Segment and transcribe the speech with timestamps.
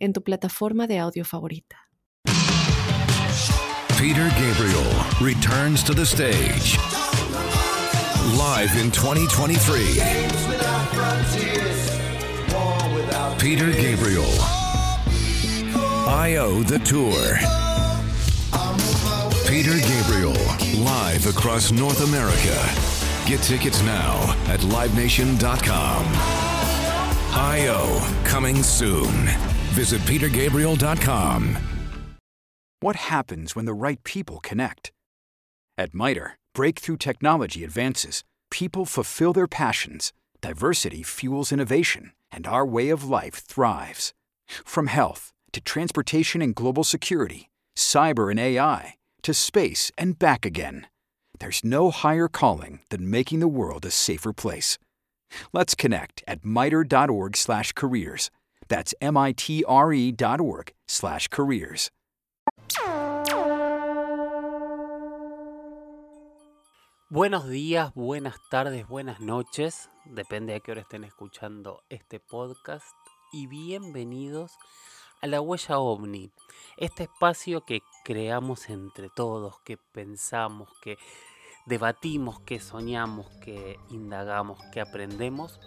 [0.00, 1.76] en tu plataforma de audio favorita.
[3.98, 6.78] Peter Gabriel returns to the stage.
[8.36, 10.00] Live in 2023.
[13.38, 14.30] Peter Gabriel.
[16.08, 17.36] IO the Tour.
[19.46, 20.32] Peter Gabriel,
[20.82, 22.56] live across North America.
[23.26, 26.04] Get tickets now at livenation.com.
[27.34, 29.59] IO, coming soon.
[29.72, 31.56] Visit petergabriel.com.
[32.80, 34.90] What happens when the right people connect?
[35.76, 42.88] At MITRE, breakthrough technology advances, people fulfill their passions, diversity fuels innovation, and our way
[42.88, 44.14] of life thrives.
[44.64, 50.86] From health to transportation and global security, cyber and AI, to space and back again,
[51.38, 54.78] there's no higher calling than making the world a safer place.
[55.52, 58.30] Let's connect at mitre.org/careers.
[58.70, 58.94] That's
[61.28, 61.90] careers.
[67.08, 72.86] Buenos días, buenas tardes, buenas noches, depende de qué hora estén escuchando este podcast
[73.32, 74.52] y bienvenidos
[75.20, 76.30] a la huella ovni,
[76.76, 80.96] este espacio que creamos entre todos, que pensamos, que
[81.66, 85.60] debatimos, que soñamos, que indagamos, que aprendemos,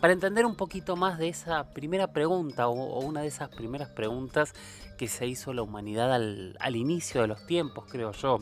[0.00, 4.54] para entender un poquito más de esa primera pregunta o, una de esas primeras preguntas
[4.98, 8.38] que se hizo la humanidad al, al inicio de los tiempos, creo yo.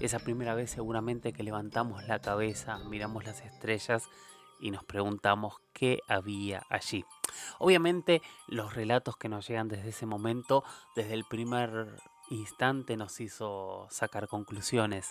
[0.00, 4.08] Esa primera vez seguramente que levantamos la cabeza, miramos las estrellas
[4.60, 7.04] y nos preguntamos qué había allí.
[7.58, 12.00] Obviamente los relatos que nos llegan desde ese momento, desde el primer
[12.32, 15.10] instante nos hizo sacar conclusiones,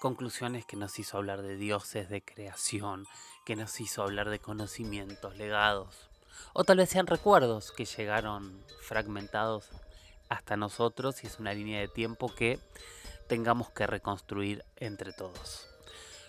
[0.00, 3.06] conclusiones que nos hizo hablar de dioses, de creación,
[3.44, 6.08] que nos hizo hablar de conocimientos, legados,
[6.52, 9.68] o tal vez sean recuerdos que llegaron fragmentados
[10.28, 12.58] hasta nosotros y es una línea de tiempo que
[13.28, 15.71] tengamos que reconstruir entre todos.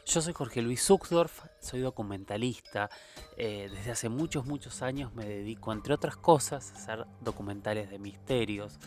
[0.05, 2.89] Yo soy Jorge Luis Zuxdorf, soy documentalista.
[3.37, 7.99] Eh, desde hace muchos, muchos años me dedico, entre otras cosas, a hacer documentales de
[7.99, 8.79] misterios.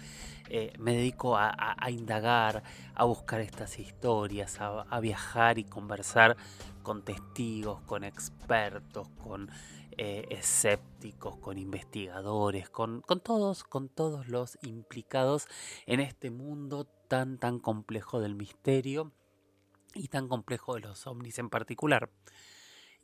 [0.50, 1.50] Eh, me dedico a,
[1.88, 2.62] indagar,
[2.94, 6.37] a buscar estas historias, a, viajar y conversar
[6.82, 9.50] con testigos, con expertos, con
[9.93, 15.48] eh, escépticos, con investigadores, con, con todos, con todos los implicados
[15.87, 19.12] en este mundo tan, tan complejo del misterio
[19.96, 22.10] y tan complejo de los ovnis en particular.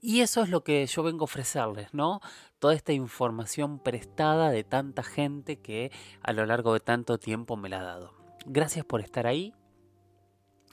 [0.01, 2.21] Y eso es lo que yo vengo a ofrecerles, ¿no?
[2.59, 5.93] Toda esta información prestada de tanta gente que
[6.23, 8.13] a lo largo de tanto tiempo me la ha dado.
[8.45, 9.55] Gracias por estar ahí.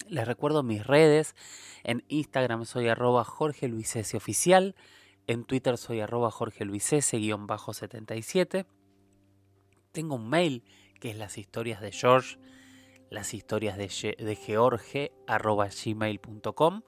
[0.08, 1.36] Les recuerdo mis redes.
[1.84, 3.72] En Instagram soy arroba Jorge
[4.16, 4.76] Oficial.
[5.28, 8.66] En Twitter soy arroba Jorge 77
[9.92, 10.64] Tengo un mail
[11.00, 12.40] que es las historias de George
[13.10, 16.82] las historias de, de George gmail.com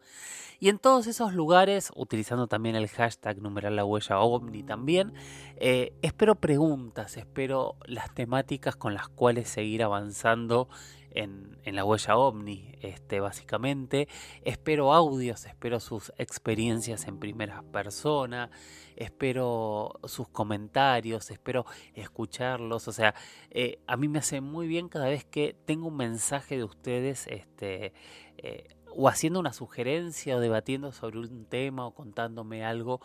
[0.62, 5.12] y en todos esos lugares, utilizando también el hashtag numeral la huella ovni también,
[5.56, 10.70] eh, espero preguntas, espero las temáticas con las cuales seguir avanzando
[11.12, 14.08] en, la huella ovni, este, básicamente.
[14.44, 18.50] Espero audios, espero sus experiencias en primera persona,
[18.96, 22.88] espero sus comentarios, espero escucharlos.
[22.88, 23.14] O sea,
[23.50, 27.28] eh, a mí me hace muy bien cada vez que tengo un mensaje de ustedes,
[27.28, 27.94] este,
[28.38, 33.00] eh, o haciendo una sugerencia o debatiendo sobre un tema o contándome algo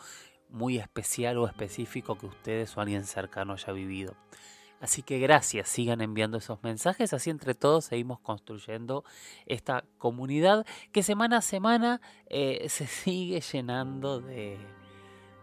[0.48, 4.14] muy especial o específico que ustedes o alguien cercano haya vivido.
[4.80, 9.04] Así que gracias, sigan enviando esos mensajes, así entre todos seguimos construyendo
[9.46, 14.58] esta comunidad que semana a semana eh, se sigue llenando de,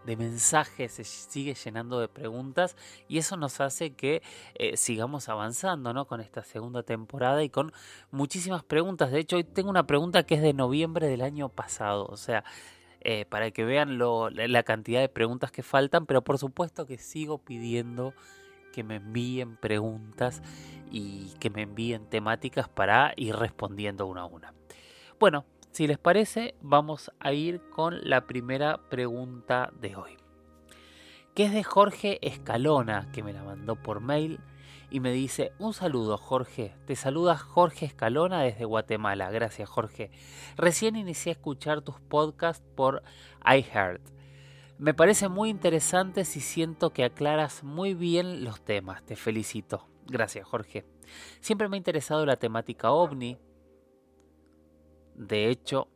[0.05, 2.75] mensajes, se sigue llenando de preguntas
[3.07, 4.21] y eso nos hace que
[4.55, 6.05] eh, sigamos avanzando ¿no?
[6.05, 7.71] con esta segunda temporada y con
[8.11, 9.11] muchísimas preguntas.
[9.11, 12.43] De hecho, hoy tengo una pregunta que es de noviembre del año pasado, o sea,
[13.01, 17.39] eh, para que vean la cantidad de preguntas que faltan, pero por supuesto que sigo
[17.39, 18.13] pidiendo
[18.73, 20.41] que me envíen preguntas
[20.91, 24.53] y que me envíen temáticas para ir respondiendo una a una.
[25.17, 30.17] Bueno, si les parece, vamos a ir con la primera pregunta de hoy.
[31.33, 34.39] Que es de Jorge Escalona, que me la mandó por mail
[34.91, 40.11] y me dice, un saludo Jorge, te saluda Jorge Escalona desde Guatemala, gracias Jorge.
[40.55, 43.01] Recién inicié a escuchar tus podcasts por
[43.43, 44.12] iHeart.
[44.77, 49.87] Me parece muy interesante y siento que aclaras muy bien los temas, te felicito.
[50.07, 50.85] Gracias Jorge.
[51.39, 53.37] Siempre me ha interesado la temática ovni.
[55.15, 55.87] De hecho,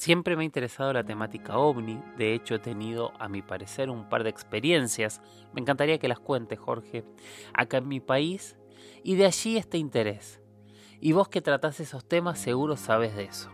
[0.00, 4.08] Siempre me ha interesado la temática ovni, de hecho he tenido, a mi parecer, un
[4.08, 5.20] par de experiencias.
[5.52, 7.04] Me encantaría que las cuentes, Jorge,
[7.52, 8.56] acá en mi país,
[9.04, 10.40] y de allí este interés.
[11.00, 13.50] Y vos que tratás esos temas seguro sabes de eso.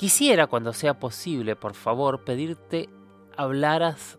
[0.00, 2.88] Quisiera, cuando sea posible, por favor, pedirte
[3.36, 4.18] hablaras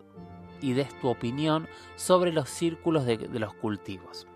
[0.60, 4.28] y des tu opinión sobre los círculos de, los cultivos.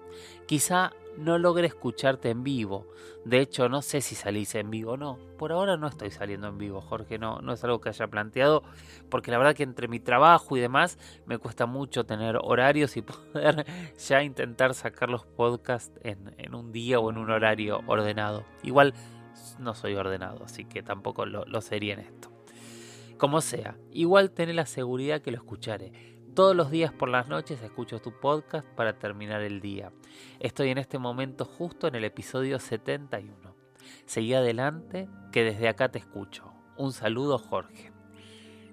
[0.47, 2.89] Quizá no logré escucharte en vivo.
[3.25, 5.21] De hecho, no sé si salís en vivo o no.
[5.39, 7.17] Por ahora no estoy saliendo en vivo, Jorge.
[7.17, 8.65] No, no es algo que haya planteado.
[9.09, 13.03] Porque la verdad que entre mi trabajo y demás me cuesta mucho tener horarios y
[13.03, 13.65] poder
[13.97, 18.45] ya intentar sacar los podcasts en, un día o en un horario ordenado.
[18.65, 18.95] Igual
[19.59, 22.31] no soy ordenado, así que tampoco lo, lo sería en esto.
[23.19, 26.17] Como sea, igual tener la seguridad que lo escucharé.
[26.35, 29.91] Todos los días por las noches escucho tu podcast para terminar el día.
[30.39, 33.57] Estoy en este momento justo en el episodio 71.
[34.05, 36.53] Seguí adelante, que desde acá te escucho.
[36.77, 37.91] Un saludo, Jorge.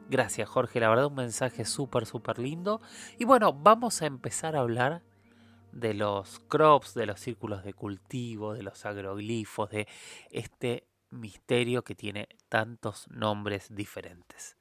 [0.10, 0.81] Gracias, Jorge.
[0.81, 2.81] La verdad, un mensaje súper, súper lindo.
[3.18, 5.01] Y bueno, vamos a empezar a hablar
[5.74, 9.88] de los crops, de los círculos de cultivo, de los agroglifos, de
[10.30, 14.56] este misterio que tiene tantos nombres diferentes.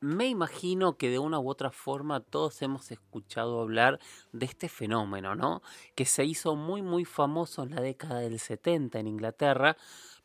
[0.00, 3.98] Me imagino que de una u otra forma todos hemos escuchado hablar
[4.32, 5.60] de este fenómeno, ¿no?
[5.96, 9.76] Que se hizo muy muy famoso en la década del 70 en Inglaterra,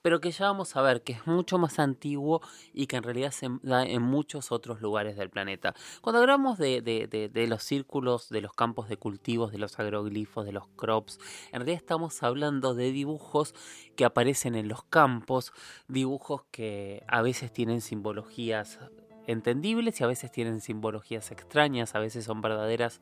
[0.04, 2.42] pero que ya vamos a ver que es mucho más antiguo
[2.74, 5.74] y que en realidad se da en muchos otros lugares del planeta.
[6.02, 10.68] Cuando hablamos de, los círculos, de los campos de cultivos, de los agroglifos, de los
[10.76, 13.56] crops, en realidad estamos hablando de dibujos
[13.96, 15.54] que aparecen en los campos,
[15.88, 18.80] dibujos que a veces tienen simbologías
[19.26, 23.00] entendibles y a veces tienen simbologías extrañas, a veces son verdaderas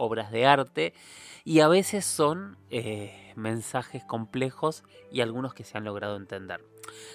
[0.00, 0.94] obras de arte
[1.44, 4.82] y a veces son eh, mensajes complejos
[5.12, 6.64] y algunos que se han logrado entender.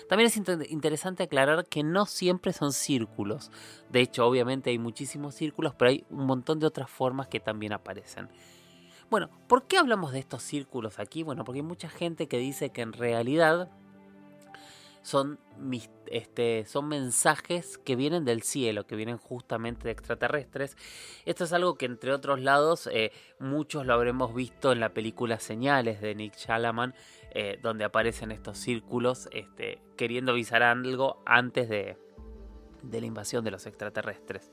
[0.07, 0.37] También es
[0.71, 3.51] interesante aclarar que no siempre son círculos.
[3.89, 7.73] De hecho, obviamente hay muchísimos círculos, pero hay un montón de otras formas que también
[7.73, 8.29] aparecen.
[9.09, 11.23] Bueno, ¿por qué hablamos de estos círculos aquí?
[11.23, 13.69] Bueno, porque hay mucha gente que dice que en realidad
[15.05, 15.39] son,
[16.07, 20.75] este, son mensajes que vienen del cielo, que vienen justamente de extraterrestres.
[21.25, 25.39] Esto es algo que entre otros lados eh, muchos lo habremos visto en la película
[25.39, 26.95] Señales de Nick Shalaman,
[27.29, 31.99] eh, donde aparecen estos círculos este, queriendo avisar algo antes de,
[32.81, 34.51] de la invasión de los extraterrestres.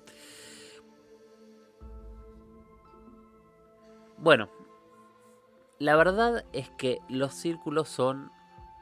[4.18, 4.50] Bueno,
[5.78, 8.30] la verdad es que los círculos son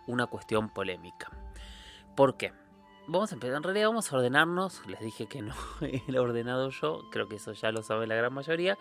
[0.09, 1.31] una cuestión polémica.
[2.21, 2.53] ¿Por qué?
[3.07, 7.09] Vamos a empezar, en realidad vamos a ordenarnos, les dije que no he ordenado yo,
[7.11, 8.77] creo que eso ya lo sabe la gran mayoría,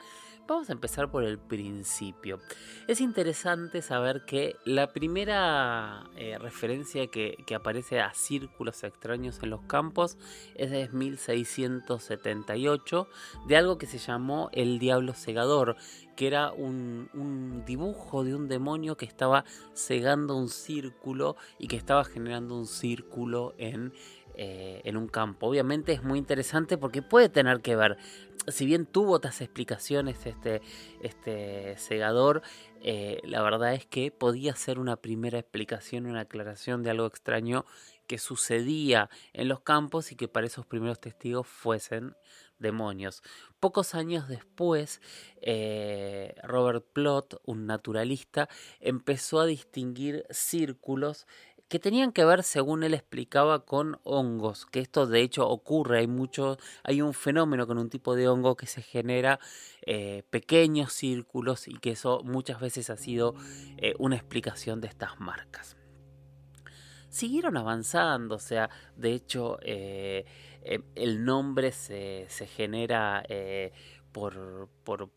[0.50, 2.40] Vamos a empezar por el principio.
[2.88, 9.62] Es interesante saber que la primera eh, referencia que, aparece a círculos extraños en los
[9.62, 10.18] campos
[10.56, 13.08] es de 1678,
[13.48, 15.76] de algo que se llamó el Diablo Segador,
[16.16, 19.46] que era un, dibujo de un demonio que estaba
[19.76, 23.94] cegando un círculo y que estaba generando un círculo en
[24.42, 25.48] eh, en un campo.
[25.48, 27.98] Obviamente es muy interesante porque puede tener que ver,
[28.48, 30.62] si bien tuvo otras explicaciones este,
[31.02, 32.42] este segador,
[32.82, 37.66] eh, la verdad es que podía ser una primera explicación, una aclaración de algo extraño
[38.08, 42.16] que sucedía en los campos y que para esos primeros testigos fuesen
[42.60, 43.24] demonios.
[43.60, 45.02] Pocos años después,
[45.42, 48.48] eh, Robert Plot, un naturalista,
[48.80, 51.28] empezó a distinguir círculos
[51.70, 56.08] que tenían que ver, según él explicaba, con hongos, que esto de hecho ocurre, hay
[56.08, 59.40] mucho, hay un fenómeno con un tipo de hongo que se genera
[59.84, 63.36] eh, pequeños círculos y que eso muchas veces ha sido
[63.78, 65.78] eh, una explicación de estas marcas.
[67.10, 70.26] Siguieron avanzando, o sea, de hecho eh,
[70.96, 73.24] el nombre se, se genera
[74.12, 75.10] por, por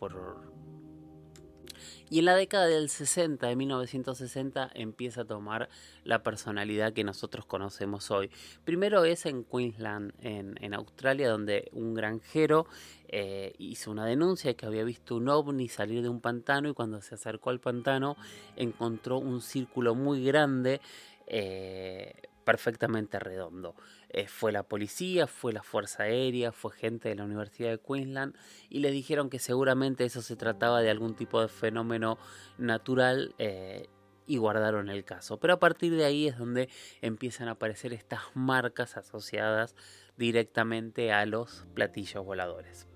[2.11, 5.69] y en la década del 60, de 1960, empieza a tomar
[6.05, 8.31] la personalidad que nosotros conocemos hoy.
[8.65, 12.67] Primero es en Queensland, en, Australia, donde un granjero
[13.09, 16.75] eh, hizo una denuncia de que había visto un ovni salir de un pantano y
[16.75, 18.17] cuando se acercó al pantano
[18.57, 20.81] encontró un círculo muy grande.
[21.27, 23.75] Eh, perfectamente redondo.
[24.13, 28.37] Eh, fue la policía, fue la Fuerza Aérea, fue gente de la Universidad de Queensland
[28.69, 32.19] y le dijeron que seguramente eso se trataba de algún tipo de fenómeno
[32.59, 33.89] natural eh,
[34.27, 35.41] y guardaron el caso.
[35.41, 36.69] Pero a partir de ahí es donde
[37.01, 39.75] empiezan a aparecer estas marcas asociadas
[40.19, 42.87] directamente a los platillos voladores.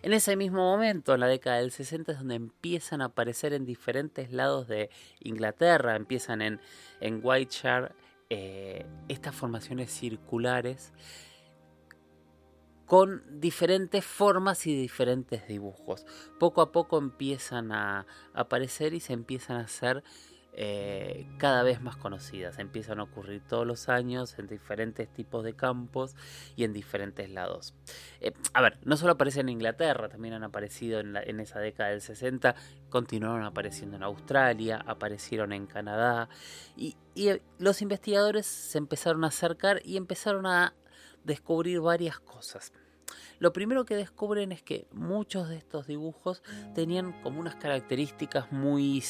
[0.00, 3.64] En ese mismo momento, en la década del 60, es donde empiezan a aparecer en
[3.64, 4.90] diferentes lados de
[5.20, 6.60] Inglaterra, empiezan en,
[7.00, 7.92] en Whiteshire
[8.30, 10.92] eh, estas formaciones circulares
[12.86, 16.04] con diferentes formas y diferentes dibujos.
[16.38, 20.04] Poco a poco empiezan a aparecer y se empiezan a hacer
[20.56, 22.60] eh, cada vez más conocidas.
[22.60, 26.14] Empiezan a ocurrir todos los años en diferentes tipos de campos
[26.54, 27.74] y en diferentes lados.
[28.20, 32.00] Eh, a ver, no solo aparecen en Inglaterra, también han aparecido en, esa década del
[32.00, 32.54] 60,
[32.88, 36.28] continuaron apareciendo en Australia, aparecieron en Canadá
[36.76, 40.74] y, eh, los investigadores se empezaron a acercar y empezaron a
[41.24, 42.72] descubrir varias cosas.
[43.38, 46.42] Lo primero que descubren es que muchos de estos dibujos
[46.74, 49.02] tenían como unas características muy,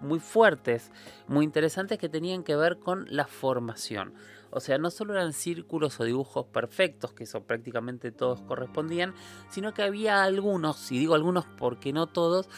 [0.00, 0.90] muy fuertes,
[1.26, 4.14] muy interesantes que tenían que ver con la formación.
[4.50, 9.14] O sea, no solo eran círculos o dibujos perfectos, que eso prácticamente todos correspondían,
[9.50, 12.48] sino que había algunos, y digo algunos porque no todos,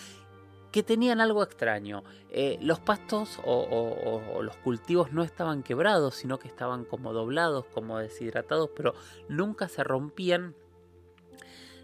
[0.71, 2.05] que tenían algo extraño.
[2.31, 7.99] Eh, los pastos o, los cultivos no estaban quebrados, sino que estaban como doblados, como
[7.99, 8.95] deshidratados, pero
[9.29, 10.55] nunca se rompían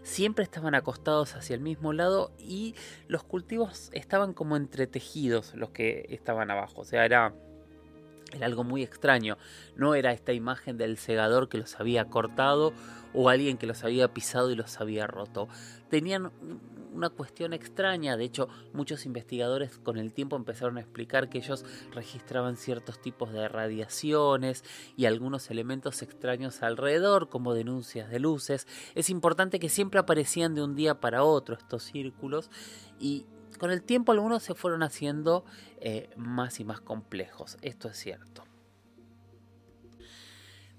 [0.07, 2.75] siempre estaban acostados hacia el mismo lado y
[3.07, 6.81] los cultivos estaban como entretejidos los que estaban abajo.
[6.81, 7.33] O sea, era,
[8.33, 9.37] era algo muy extraño.
[9.75, 12.73] No era esta imagen del segador que los había cortado
[13.13, 15.47] o alguien que los había pisado y los había roto.
[15.89, 16.31] Tenían
[16.93, 18.17] una cuestión extraña.
[18.17, 23.31] De hecho, muchos investigadores con el tiempo empezaron a explicar que ellos registraban ciertos tipos
[23.31, 24.63] de radiaciones
[24.97, 28.67] y algunos elementos extraños alrededor, como denuncias de luces.
[28.95, 32.49] Es importante que siempre aparecían de un día para otro estos círculos
[32.99, 33.25] y
[33.57, 35.45] con el tiempo algunos se fueron haciendo
[35.79, 37.57] eh, más y más complejos.
[37.61, 38.43] Esto es cierto.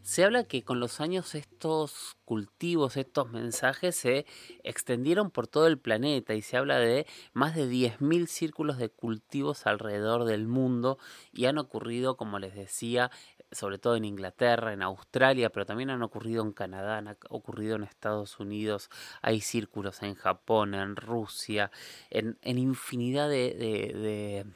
[0.09, 4.25] Se habla que con los años estos cultivos, estos mensajes se
[4.65, 9.67] extendieron por todo el planeta y se habla de más de 10.000 círculos de cultivos
[9.67, 10.99] alrededor del mundo
[11.31, 13.11] y han ocurrido, como les decía,
[13.53, 17.85] sobre todo en Inglaterra, en Australia, pero también han ocurrido en Canadá, han ocurrido en
[17.85, 18.91] Estados Unidos,
[19.23, 21.71] hay círculos en Japón, en Rusia,
[22.11, 24.47] en, infinidad de de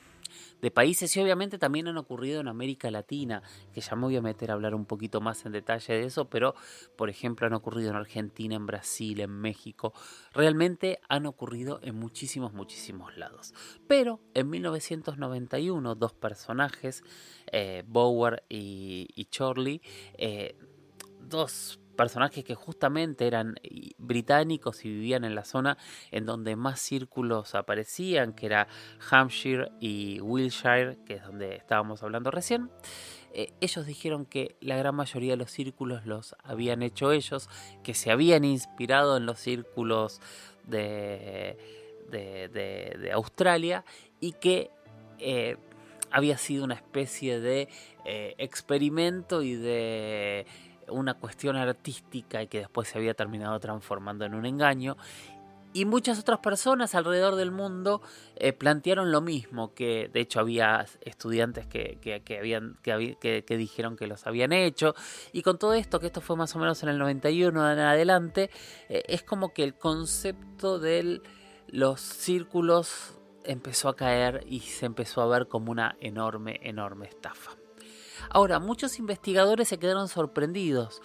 [0.70, 3.42] países y obviamente también han ocurrido en América Latina,
[3.72, 6.28] que ya me voy a meter a hablar un poquito más en detalle de eso,
[6.30, 6.54] pero
[6.96, 9.92] por ejemplo han ocurrido en Argentina, en Brasil, en México,
[10.32, 13.54] realmente han ocurrido en muchísimos, muchísimos lados.
[13.86, 17.02] Pero en 1991 dos personajes,
[17.50, 19.82] eh, Bower y, y Charlie,
[20.16, 20.56] eh,
[21.20, 23.54] dos personajes que justamente eran
[23.96, 25.78] británicos y vivían en la zona
[26.10, 28.66] en donde más círculos aparecían, que era
[29.08, 32.70] Hampshire y Wiltshire, que es donde estábamos hablando recién.
[33.34, 37.48] Eh, ellos dijeron que la gran mayoría de los círculos los habían hecho ellos,
[37.84, 40.20] que se habían inspirado en los círculos
[40.66, 41.56] de,
[42.10, 43.84] de, Australia
[44.18, 44.72] y que
[45.20, 45.56] eh,
[46.10, 47.68] había sido una especie de
[48.04, 50.46] eh, experimento y de
[50.92, 54.96] una cuestión artística y que después se había terminado transformando en un engaño.
[55.74, 58.02] Y muchas otras personas alrededor del mundo
[58.36, 64.52] eh, plantearon lo mismo, que de hecho había estudiantes que, que, dijeron que los habían
[64.52, 64.94] hecho.
[65.32, 68.50] Y con todo esto, que esto fue más o menos en el 91 en adelante,
[68.90, 71.22] eh, es como que el concepto de
[71.68, 77.61] los círculos empezó a caer y se empezó a ver como una enorme, enorme estafa.
[78.30, 81.02] Ahora, muchos investigadores se quedaron sorprendidos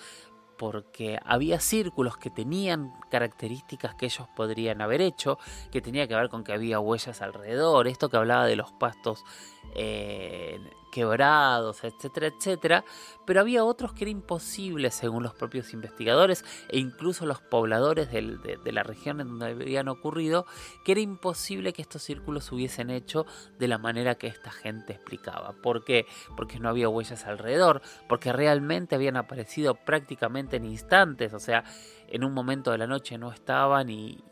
[0.58, 5.38] porque había círculos que tenían características que ellos podrían haber hecho,
[5.72, 9.24] que tenía que ver con que había huellas alrededor, esto que hablaba de los pastos
[9.76, 10.60] eh,
[10.92, 12.86] quebrados, etcétera, etcétera,
[13.26, 18.72] pero había otros que era imposible según los propios investigadores e incluso los pobladores de,
[18.72, 20.46] la región en donde habían ocurrido,
[20.84, 23.26] que era imposible que estos círculos hubiesen hecho
[23.60, 25.54] de la manera que esta gente explicaba.
[25.62, 26.08] ¿Por qué?
[26.36, 31.64] Porque no había huellas alrededor, porque realmente habían aparecido prácticamente en instantes, o sea,
[32.08, 34.24] en un momento de la noche no estaban y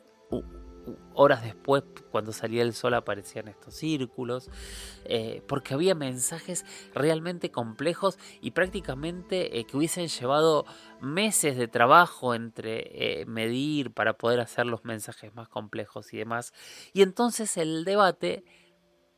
[1.14, 4.50] horas después, cuando salía el sol, aparecían estos círculos,
[5.06, 10.66] eh, porque había mensajes realmente complejos y prácticamente eh, que hubiesen llevado
[11.02, 16.54] meses de trabajo entre eh, medir para poder hacer los mensajes más complejos y demás.
[16.94, 18.44] Y entonces el debate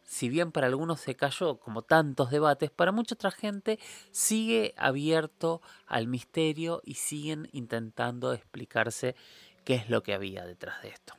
[0.07, 3.77] si bien para algunos se cayó, como tantos debates, para mucha otra gente
[4.11, 9.17] sigue abierto al misterio y siguen intentando explicarse
[9.65, 11.13] qué es lo que había detrás de esto.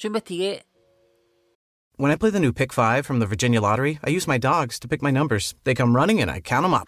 [0.00, 0.62] Yo investigué.
[1.98, 4.78] When I play the new Pick 5 from the Virginia Lottery, I use my dogs
[4.78, 5.54] to pick my numbers.
[5.64, 6.86] They come running and I count them up.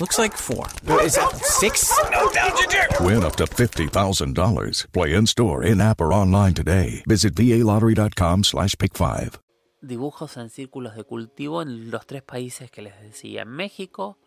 [0.00, 0.66] Looks like four.
[1.00, 1.92] Is that six?
[2.10, 4.92] No, Win up to $50,000.
[4.92, 7.04] Play in store, in app, or online today.
[7.06, 9.38] Visit VALottery.com slash pick 5.
[9.82, 14.18] Dibujos en círculos de cultivo en los tres países que les decía: en México,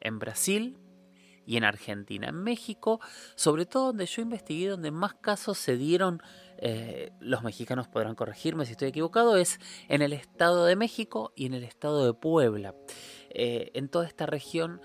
[0.00, 0.78] en Brasil
[1.44, 2.28] y en Argentina.
[2.28, 3.00] En México,
[3.34, 6.22] sobre todo donde yo investigué, donde más casos se dieron,
[6.58, 11.46] eh, los mexicanos podrán corregirme si estoy equivocado, es en el Estado de México y
[11.46, 12.74] en el Estado de Puebla.
[13.30, 14.80] Eh, en toda esta región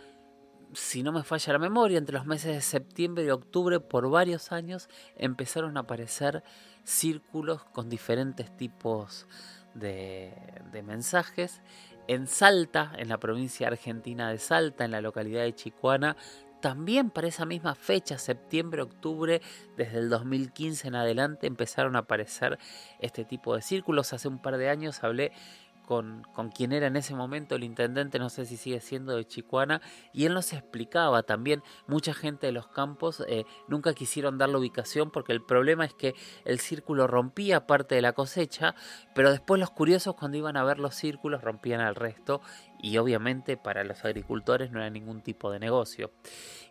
[0.74, 4.52] si no me falla la memoria, entre los meses de septiembre y octubre, por varios
[4.52, 6.44] años, empezaron a aparecer
[6.84, 9.28] círculos con diferentes tipos
[9.74, 10.34] de,
[10.84, 11.62] mensajes.
[12.08, 16.18] En Salta, en la provincia argentina de Salta, en la localidad de Chicuana,
[16.62, 19.42] también para esa misma fecha, septiembre, octubre,
[19.76, 22.58] desde el 2015 en adelante, empezaron a aparecer
[23.00, 24.14] este tipo de círculos.
[24.14, 25.32] Hace un par de años hablé
[25.86, 26.24] con,
[26.56, 29.82] quien era en ese momento el intendente, no sé si sigue siendo de Chicuana,
[30.14, 34.58] y él nos explicaba también, mucha gente de los campos eh, nunca quisieron dar la
[34.58, 38.76] ubicación porque el problema es que el círculo rompía parte de la cosecha,
[39.14, 42.42] pero después los curiosos cuando iban a ver los círculos rompían al resto
[42.82, 46.12] y obviamente para los agricultores no era ningún tipo de negocio.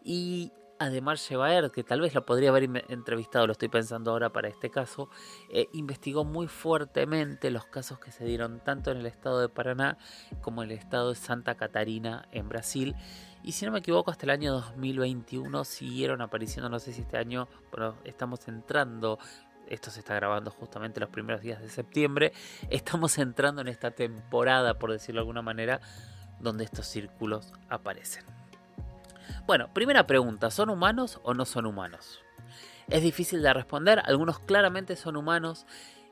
[0.02, 0.52] Y
[0.82, 4.70] Además, Chevaer, que tal vez lo podría haber entrevistado, lo estoy pensando ahora para este
[4.70, 5.10] caso,
[5.50, 9.98] eh, investigó muy fuertemente los casos que se dieron tanto en el estado de Paraná
[10.40, 12.96] como en el estado de Santa Catarina en Brasil.
[13.42, 17.18] Y si no me equivoco, hasta el año 2021 siguieron apareciendo, no sé si este
[17.18, 19.18] año, pero estamos entrando
[19.66, 22.32] esto se está grabando justamente los primeros días de septiembre,
[22.70, 25.82] estamos entrando en esta temporada, por decirlo de alguna manera,
[26.40, 28.39] donde estos círculos aparecen.
[29.46, 32.20] Bueno, primera pregunta, ¿son humanos o no son humanos?
[32.88, 35.66] Es difícil de responder, algunos claramente son humanos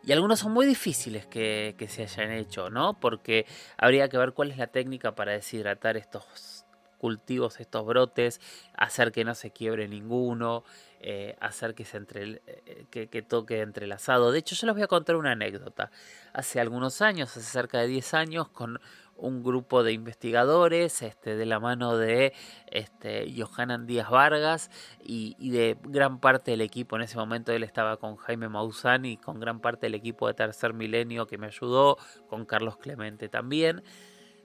[0.04, 2.98] y algunos son muy difíciles que, se hayan hecho, ¿no?
[3.00, 3.46] Porque
[3.76, 6.64] habría que ver cuál es la técnica para deshidratar estos
[6.98, 8.40] cultivos, estos brotes,
[8.76, 10.64] hacer que no se quiebre ninguno,
[11.00, 14.32] eh, hacer que, se entre, eh, que, que, toque entrelazado.
[14.32, 15.90] De hecho, yo les voy a contar una anécdota.
[16.32, 18.80] Hace algunos años, hace cerca de 10 años, con
[19.18, 22.32] un grupo de investigadores este, de la mano de
[22.70, 24.70] este, Johanan Díaz Vargas
[25.02, 26.96] y, de gran parte del equipo.
[26.96, 30.34] En ese momento él estaba con Jaime Maussan y con gran parte del equipo de
[30.34, 33.82] Tercer Milenio que me ayudó, con Carlos Clemente también.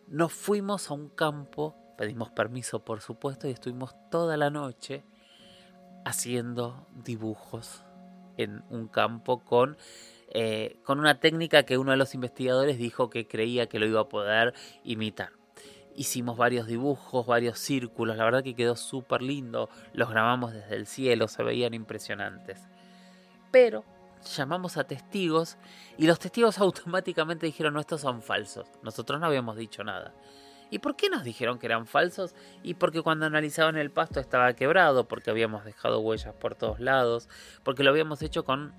[0.07, 5.05] Nos fuimos a un campo, pedimos permiso por supuesto y estuvimos toda la noche
[6.05, 7.83] haciendo dibujos
[8.37, 9.77] en un campo con
[10.35, 14.01] eh, con una técnica que uno de los investigadores dijo que creía que lo iba
[14.01, 15.29] a poder imitar.
[15.95, 20.87] Hicimos varios dibujos, varios círculos, la verdad que quedó súper lindo, los grabamos desde el
[20.87, 22.67] cielo, se veían impresionantes.
[23.51, 23.85] Pero
[24.35, 25.57] llamamos a testigos
[25.99, 30.15] y los testigos automáticamente dijeron, no, estos son falsos, nosotros no habíamos dicho nada.
[30.71, 32.33] ¿Y por qué nos dijeron que eran falsos?
[32.63, 37.29] Y porque cuando analizaban el pasto estaba quebrado, porque habíamos dejado huellas por todos lados,
[37.61, 38.73] porque lo habíamos hecho con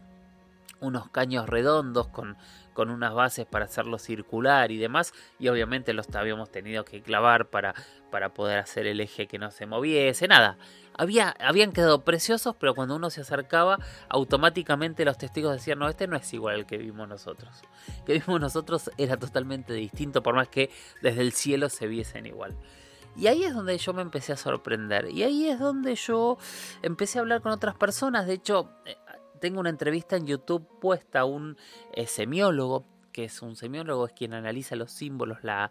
[0.85, 2.37] unos caños redondos con,
[2.73, 7.49] con unas bases para hacerlo circular y demás, y obviamente los habíamos tenido que clavar
[7.49, 7.75] para,
[8.11, 10.59] para poder hacer el eje que no se moviese, nada.
[10.97, 16.07] Había, habían quedado preciosos, pero cuando uno se acercaba, automáticamente los testigos decían, no, este
[16.07, 17.63] no es igual al que vimos nosotros.
[18.07, 20.71] que vimos nosotros era totalmente distinto, por más que
[21.03, 22.57] desde el cielo se viesen igual.
[23.17, 25.09] Y ahí es donde yo me empecé a sorprender.
[25.11, 26.37] Y ahí es donde yo
[26.83, 28.27] empecé a hablar con otras personas.
[28.27, 28.97] De hecho, eh,
[29.45, 31.59] tengo una entrevista en YouTube puesta a un
[31.93, 35.71] eh, semiólogo, que es un semiólogo, es quien analiza los símbolos, la,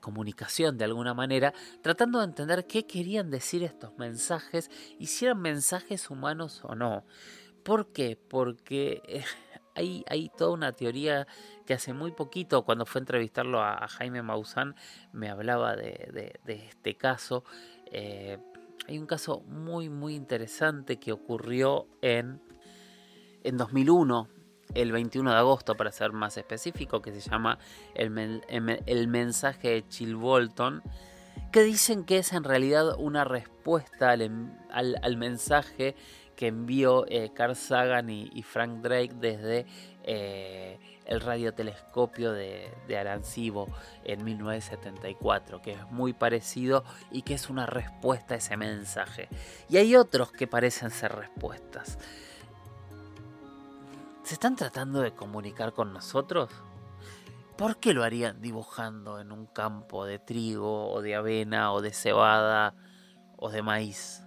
[0.00, 1.52] comunicación de alguna manera,
[1.82, 7.04] tratando de entender qué querían decir estos mensajes y si eran mensajes humanos o no.
[7.64, 8.16] ¿Por qué?
[8.16, 9.24] Porque eh,
[9.74, 11.26] hay, hay, toda una teoría
[11.66, 14.76] que hace muy poquito, cuando fue a entrevistarlo a, Jaime Maussan,
[15.12, 17.42] me hablaba de, este caso.
[17.86, 18.38] Eh,
[18.86, 22.40] hay un caso muy, muy interesante que ocurrió en
[23.44, 24.28] en 2001,
[24.74, 27.58] el 21 de agosto para ser más específico, que se llama
[27.94, 30.82] El, el mensaje de Chill Bolton,
[31.52, 35.94] que dicen que es en realidad una respuesta al, mensaje
[36.36, 39.66] que envió eh, Carl Sagan y, Frank Drake desde
[40.04, 43.66] eh, el radiotelescopio de, de Arancibo
[44.04, 49.28] en 1974, que es muy parecido y que es una respuesta a ese mensaje.
[49.68, 51.98] Y hay otros que parecen ser respuestas.
[54.28, 56.50] ¿Se están tratando de comunicar con nosotros?
[57.56, 61.94] ¿por qué lo harían dibujando en un campo de trigo o de avena o de
[61.94, 62.74] cebada
[63.38, 64.22] o de maíz?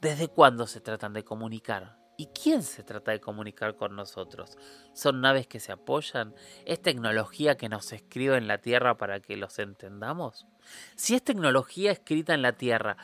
[0.00, 1.98] ¿Desde cuándo se tratan de comunicar?
[2.16, 4.56] ¿Y quién se trata de comunicar con nosotros?
[4.92, 6.32] ¿Son naves que se apoyan?
[6.64, 10.46] ¿Es tecnología que nos escribe en la Tierra para que los entendamos?
[10.94, 12.98] Si es tecnología escrita en la Tierra,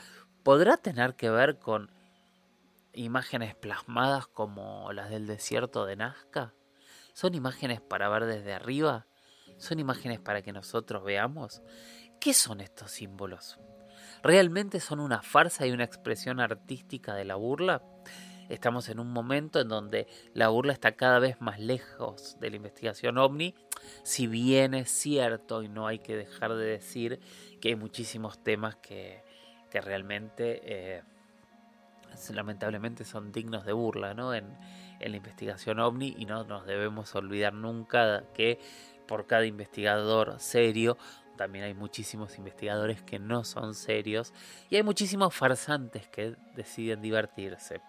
[0.45, 1.91] ¿podrá tener que ver con
[2.97, 6.55] imágenes plasmadas como las del desierto de Nazca?
[7.13, 9.07] ¿Son imágenes para ver desde arriba?
[9.59, 11.63] ¿Son imágenes para que nosotros veamos?
[12.21, 13.59] ¿Qué son estos símbolos?
[14.23, 17.83] ¿Realmente son una farsa y una expresión artística de la burla?
[18.49, 22.57] Estamos en un momento en donde la burla está cada vez más lejos de la
[22.57, 23.55] investigación ovni,
[24.05, 27.21] si bien es cierto y no hay que dejar de decir
[27.61, 29.25] que hay muchísimos temas que,
[29.73, 31.03] realmente eh,
[32.31, 34.35] lamentablemente son dignos de burla ¿no?
[34.35, 34.47] en,
[35.01, 38.61] en la investigación ovni y no nos debemos olvidar nunca que
[39.07, 40.97] por cada investigador serio
[41.37, 44.33] también hay muchísimos investigadores que no son serios
[44.71, 47.81] y hay muchísimos farsantes que deciden divertirse.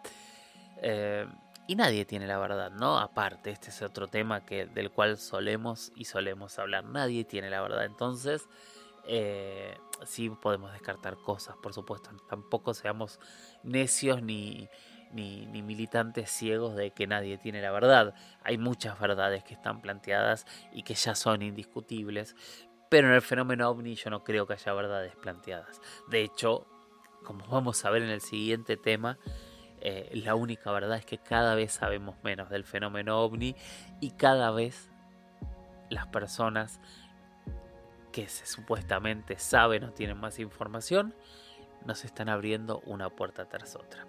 [0.82, 1.26] Eh,
[1.66, 2.98] y nadie tiene la verdad, ¿no?
[2.98, 6.86] Aparte, este es otro tema que, del cual solemos y solemos hablar.
[6.86, 7.84] Nadie tiene la verdad.
[7.84, 8.48] Entonces,
[9.08, 12.12] eh, sí podemos descartar cosas, por supuesto.
[12.28, 13.20] Tampoco seamos
[13.64, 14.70] necios ni,
[15.12, 18.14] ni, militantes ciegos de que nadie tiene la verdad.
[18.44, 22.36] Hay muchas verdades que están planteadas y que ya son indiscutibles.
[22.90, 25.82] Pero en el fenómeno ovni yo no creo que haya verdades planteadas.
[26.10, 26.68] De hecho,
[27.24, 29.18] como vamos a ver en el siguiente tema,
[29.82, 33.56] eh, la única verdad es que cada vez sabemos menos del fenómeno ovni
[34.00, 34.90] y cada vez
[35.90, 36.80] las personas
[38.18, 41.14] que supuestamente saben o tienen más información
[41.86, 44.08] nos están abriendo una puerta tras otra.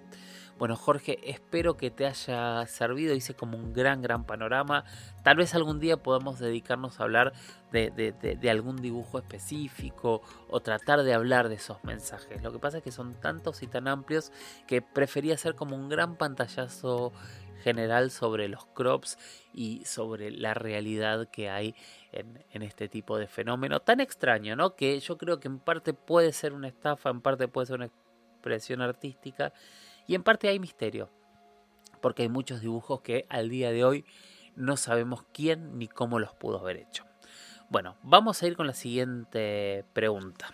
[0.57, 3.15] Bueno, Jorge, espero que te haya servido.
[3.15, 4.85] Hice como un gran, gran panorama.
[5.23, 7.35] Tal vez algún día podamos dedicarnos a hablar
[7.71, 12.43] de, algún dibujo específico o tratar de hablar de esos mensajes.
[12.43, 14.33] Lo que pasa es que son tantos y tan amplios
[14.67, 17.13] que prefería hacer como un gran pantallazo
[17.63, 19.19] general sobre los crops
[19.53, 21.75] y sobre la realidad que hay
[22.13, 24.75] en, este tipo de fenómeno tan extraño, ¿no?
[24.75, 27.87] Que yo creo que en parte puede ser una estafa, en parte puede ser una
[27.87, 29.53] expresión artística
[30.07, 31.11] y en parte hay misterio,
[32.01, 34.05] porque hay muchos dibujos que al día de hoy
[34.57, 37.05] no sabemos quién ni cómo los pudo haber hecho.
[37.71, 40.53] Bueno, vamos a ir con la siguiente pregunta.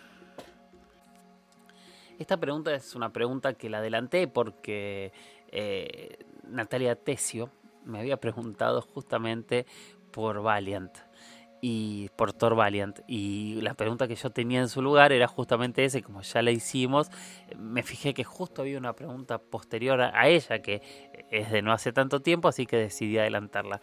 [2.19, 5.11] Esta pregunta es una pregunta que la adelanté porque
[5.51, 7.49] eh, Natalia Tesio
[7.83, 9.65] me había preguntado justamente
[10.11, 11.04] por Valiant
[11.67, 12.99] y por Thor Valiant.
[13.07, 16.51] Y la pregunta que yo tenía en su lugar era justamente ese, como ya la
[16.51, 17.09] hicimos,
[17.57, 20.83] me fijé que justo había una pregunta posterior a ella, que
[21.31, 23.81] es de no hace tanto tiempo, así que decidí adelantarla.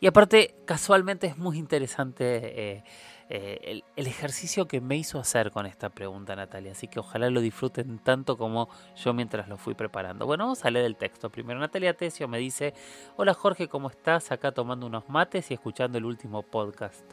[0.00, 2.84] Y aparte, casualmente es muy interesante eh,
[3.30, 6.72] eh, el, ejercicio que me hizo hacer con esta pregunta, Natalia.
[6.72, 10.24] Así que ojalá lo disfruten tanto como yo mientras lo fui preparando.
[10.24, 11.60] Bueno, vamos a leer el texto primero.
[11.60, 12.72] Natalia Tesio me dice,
[13.16, 14.32] hola Jorge, ¿cómo estás?
[14.32, 17.04] Acá tomando unos mates y escuchando el último podcast.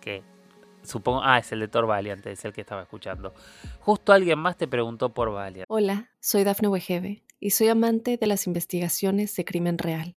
[0.00, 0.24] Que
[0.82, 3.32] supongo, ah, es el de Thor Valiant, es el que estaba escuchando.
[3.78, 5.66] Justo alguien más te preguntó por Valiant.
[5.68, 10.16] Hola, soy Dafne Wegebe y soy amante de las investigaciones de crimen real.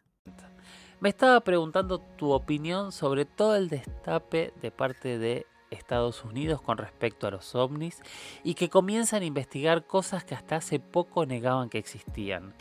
[1.01, 6.77] Me estaba preguntando tu opinión sobre todo el destape de parte de Estados Unidos con
[6.77, 8.03] respecto a los ovnis
[8.43, 12.53] y que comienzan a investigar cosas que hasta hace poco negaban que existían.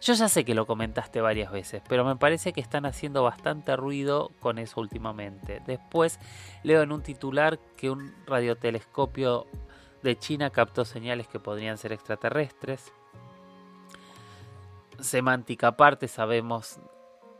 [0.00, 3.76] Yo ya sé que lo comentaste varias veces, pero me parece que están haciendo bastante
[3.76, 5.62] ruido con eso últimamente.
[5.64, 6.18] Después
[6.64, 9.46] leo en un titular que un radiotelescopio
[10.02, 12.92] de China captó señales que podrían ser extraterrestres.
[14.98, 16.80] Semántica aparte, sabemos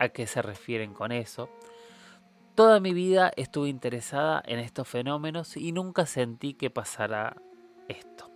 [0.01, 1.49] a qué se refieren con eso.
[2.55, 7.37] Toda mi vida estuve interesada en estos fenómenos y nunca sentí que pasara
[7.87, 8.29] esto.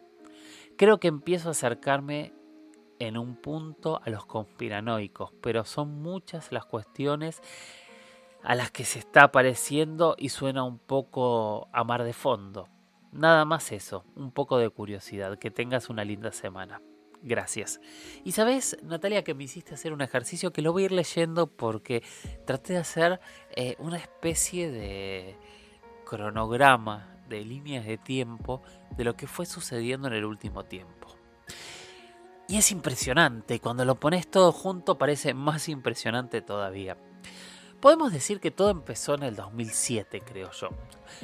[0.78, 2.34] Creo que empiezo a acercarme
[2.99, 7.41] en un punto a los conspiranoicos, pero son muchas las cuestiones
[8.43, 12.69] a las que se está apareciendo y suena un poco a mar de fondo.
[13.12, 15.39] Nada más eso, un poco de curiosidad.
[15.39, 16.80] Que tengas una linda semana.
[17.26, 17.82] Gracias.
[18.24, 21.48] Y sabes, Natalia, que me hiciste hacer un ejercicio que lo voy a ir leyendo
[21.48, 22.04] porque
[22.46, 23.20] traté de hacer
[23.56, 25.36] eh, una especie de
[26.06, 28.62] cronograma de líneas de tiempo
[28.96, 31.08] de lo que fue sucediendo en el último tiempo.
[32.48, 36.96] Y es impresionante, cuando lo pones todo junto parece más impresionante todavía.
[37.80, 40.70] Podemos decir que todo empezó en el 2007, creo yo,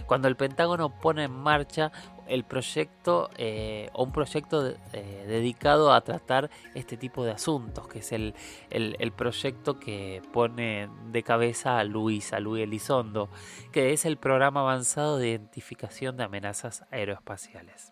[0.06, 1.92] cuando el Pentágono pone en marcha
[2.28, 8.12] el proyecto eh, un proyecto eh, dedicado a tratar este tipo de asuntos, que es
[8.14, 8.36] el,
[8.70, 13.30] el, proyecto que pone de cabeza a Luis, a Luis Elizondo,
[13.74, 17.92] que es el programa avanzado de identificación de amenazas aeroespaciales.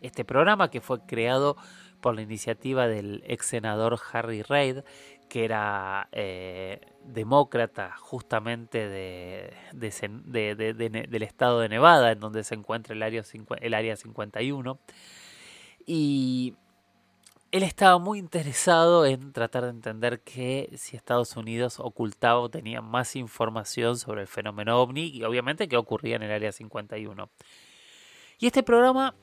[0.00, 1.56] Este programa que fue creado
[2.00, 4.84] por la iniciativa del ex senador Harry Reid,
[5.28, 13.02] que era eh, demócrata justamente de, del estado de Nevada, en donde se encuentra el
[13.02, 13.22] área,
[13.60, 14.78] el área 51.
[15.86, 16.54] Y
[17.52, 22.82] él estaba muy interesado en tratar de entender que si Estados Unidos ocultaba o tenía
[22.82, 27.30] más información sobre el fenómeno ovni y obviamente qué ocurría en el área 51.
[28.38, 29.14] Y este programa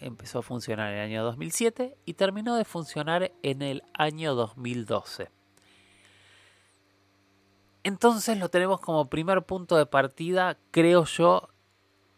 [0.00, 5.30] empezó a funcionar en el año 2007 y terminó de funcionar en el año 2012.
[7.84, 11.48] Entonces lo tenemos como primer punto de partida, creo yo,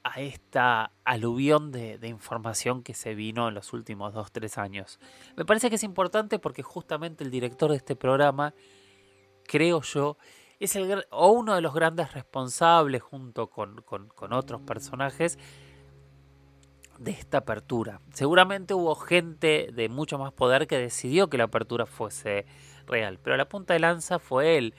[0.02, 4.98] a esta aluvión de, información que se vino en los últimos 2-3 años.
[5.36, 8.54] Me parece que es importante porque justamente el director de este programa,
[9.44, 10.16] creo yo,
[10.58, 15.38] es el, o uno de los grandes responsables junto con, con otros personajes
[17.00, 18.00] de esta apertura.
[18.12, 22.44] Seguramente hubo gente de mucho más poder que decidió que la apertura fuese
[22.86, 24.74] real, pero la punta de lanza fue él,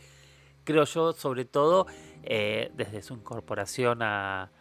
[0.63, 1.87] creo yo, sobre todo
[2.23, 4.51] eh, desde su incorporación a,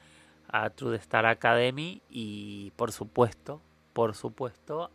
[0.74, 3.60] True Star Academy y por supuesto,
[3.92, 4.90] por supuesto,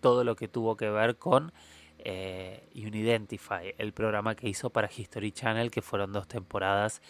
[0.00, 1.52] todo lo que tuvo que ver con
[1.98, 7.02] eh, Unidentify, el programa que hizo para History Channel, que fueron dos temporadas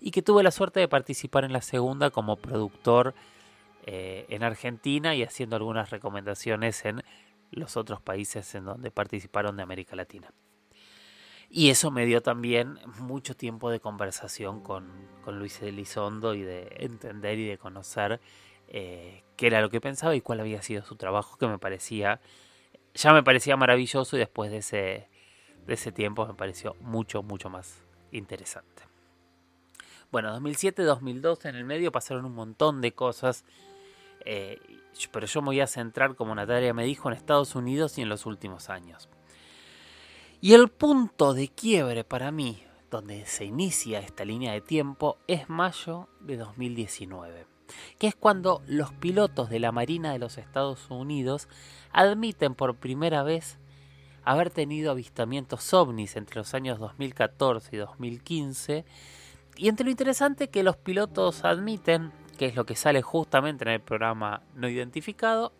[0.00, 3.14] y que tuve la suerte de participar en la segunda como productor
[3.86, 7.04] eh, en Argentina y haciendo algunas recomendaciones en
[7.52, 10.32] los otros países en donde participaron de América Latina.
[11.48, 14.90] Y eso me dio también mucho tiempo de conversación con,
[15.26, 18.20] Luis Elizondo y de entender y de conocer
[18.68, 22.20] eh, qué era lo que pensaba y cuál había sido su trabajo, que me parecía,
[22.94, 25.08] ya me parecía maravilloso y después de ese,
[25.66, 28.82] de ese tiempo me pareció mucho, mucho más interesante.
[30.10, 33.44] Bueno, 2007, 2012 en el medio pasaron un montón de cosas
[34.26, 34.60] eh,
[35.12, 38.08] pero yo me voy a centrar, como Natalia me dijo, en Estados Unidos y en
[38.08, 39.08] los últimos años.
[40.40, 45.48] Y el punto de quiebre para mí, donde se inicia esta línea de tiempo, es
[45.48, 47.46] mayo de 2019,
[47.98, 51.48] que es cuando los pilotos de la Marina de los Estados Unidos
[51.92, 53.58] admiten por primera vez
[54.24, 58.84] haber tenido avistamientos ovnis entre los años 2014 y 2015.
[59.56, 63.70] Y entre lo interesante que los pilotos admiten que es lo que sale justamente en
[63.70, 65.52] el programa no identificado,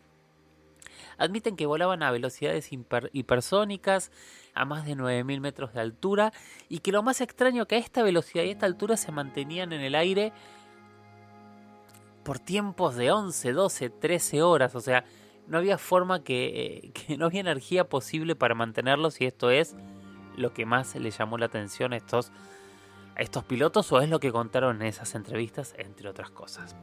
[1.18, 2.70] admiten que volaban a velocidades
[3.12, 4.10] hipersónicas
[4.54, 6.32] a más de 9.000 metros de altura
[6.68, 9.72] y que lo más extraño que a esta velocidad y a esta altura se mantenían
[9.72, 10.32] en el aire
[12.24, 15.04] por tiempos de 11, 12, 13 horas, o sea,
[15.46, 19.76] no había forma que, que no había energía posible para mantenerlos y esto es
[20.36, 22.32] lo que más le llamó la atención a estos
[23.16, 26.76] a estos pilotos o es lo que contaron en esas entrevistas, entre otras cosas.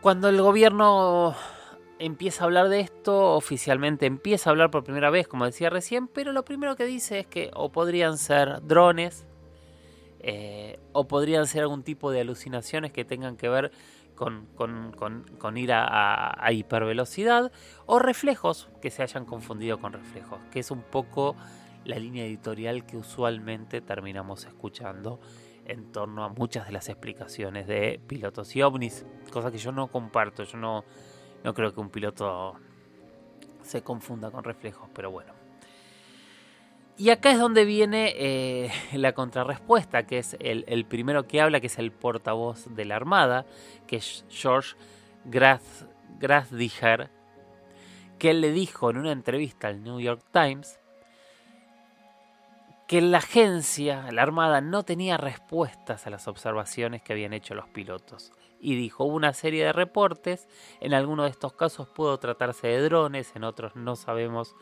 [0.00, 1.34] Cuando el gobierno
[1.98, 6.08] empieza a hablar de esto, oficialmente empieza a hablar por primera vez, como decía recién,
[6.08, 9.24] pero lo primero que dice es que o podrían ser drones,
[10.20, 13.70] eh, o podrían ser algún tipo de alucinaciones que tengan que ver
[14.16, 17.52] con, ir a, hipervelocidad,
[17.84, 21.36] o reflejos que se hayan confundido con reflejos, que es un poco
[21.86, 25.20] la línea editorial que usualmente terminamos escuchando
[25.64, 29.88] en torno a muchas de las explicaciones de pilotos y ovnis, cosa que yo no
[29.88, 30.84] comparto, yo no,
[31.42, 32.54] no creo que un piloto
[33.62, 35.32] se confunda con reflejos, pero bueno.
[36.98, 41.66] Y acá es donde viene eh, la contrarrespuesta, que es el, primero que habla, que
[41.66, 43.44] es el portavoz de la Armada,
[43.86, 44.76] que es George
[45.24, 47.10] Grasdiger,
[48.18, 50.78] que él le dijo en una entrevista al New York Times
[52.86, 57.68] que la agencia, la Armada, no tenía respuestas a las observaciones que habían hecho los
[57.68, 58.32] pilotos.
[58.60, 60.48] Y dijo, hubo una serie de reportes,
[60.80, 64.54] en algunos de estos casos pudo tratarse de drones, en otros no sabemos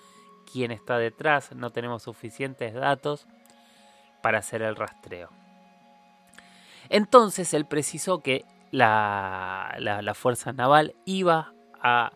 [0.50, 3.26] quién está detrás, no tenemos suficientes datos
[4.22, 5.30] para hacer el rastreo.
[6.88, 12.12] Entonces él precisó que la, Fuerza Naval iba a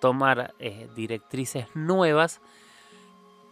[0.00, 2.40] tomar eh, directrices nuevas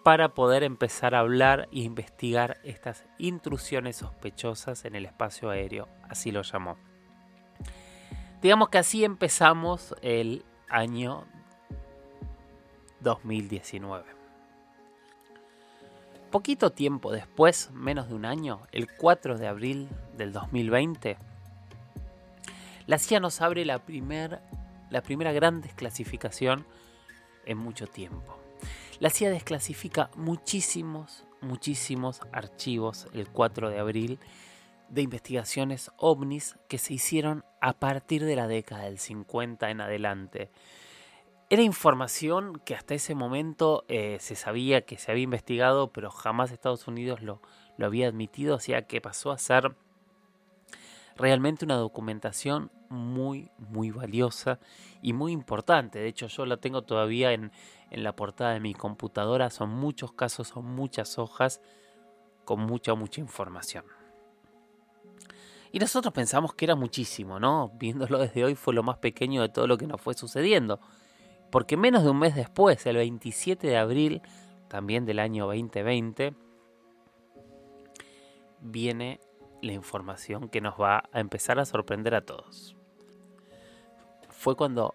[0.03, 6.31] para poder empezar a hablar e investigar estas intrusiones sospechosas en el espacio aéreo, así
[6.31, 6.77] lo llamó.
[8.41, 11.25] Digamos que así empezamos el año
[13.01, 14.05] 2019.
[16.31, 21.17] Poquito tiempo después, menos de un año, el 4 de abril del 2020,
[22.87, 23.83] la CIA nos abre la,
[24.91, 26.67] la primera gran desclasificación
[27.45, 28.39] en mucho tiempo.
[29.01, 34.19] La CIA desclasifica muchísimos, muchísimos archivos el 4 de abril
[34.89, 40.51] de investigaciones ovnis que se hicieron a partir de la década del 50 en adelante.
[41.49, 46.51] Era información que hasta ese momento eh, se sabía que se había investigado, pero jamás
[46.51, 47.41] Estados Unidos lo,
[47.77, 49.77] lo había admitido, o sea que pasó a ser
[51.19, 54.59] realmente una documentación muy, muy valiosa
[55.03, 55.99] y muy importante.
[55.99, 57.53] De hecho, yo la tengo todavía en,
[57.91, 59.51] en la portada de mi computadora.
[59.51, 61.61] Son muchos casos, son muchas hojas
[62.45, 63.85] con mucha, mucha información.
[65.71, 67.73] Y nosotros pensamos que era muchísimo, ¿no?
[67.75, 70.81] Viéndolo desde hoy fue lo más pequeño de todo lo que nos fue sucediendo.
[71.51, 74.23] Porque menos de un mes después, el 27 de abril,
[74.69, 76.35] también del año 2020,
[78.61, 79.21] viene
[79.63, 82.77] la información que nos va a empezar a sorprender a todos.
[84.29, 84.95] Fue cuando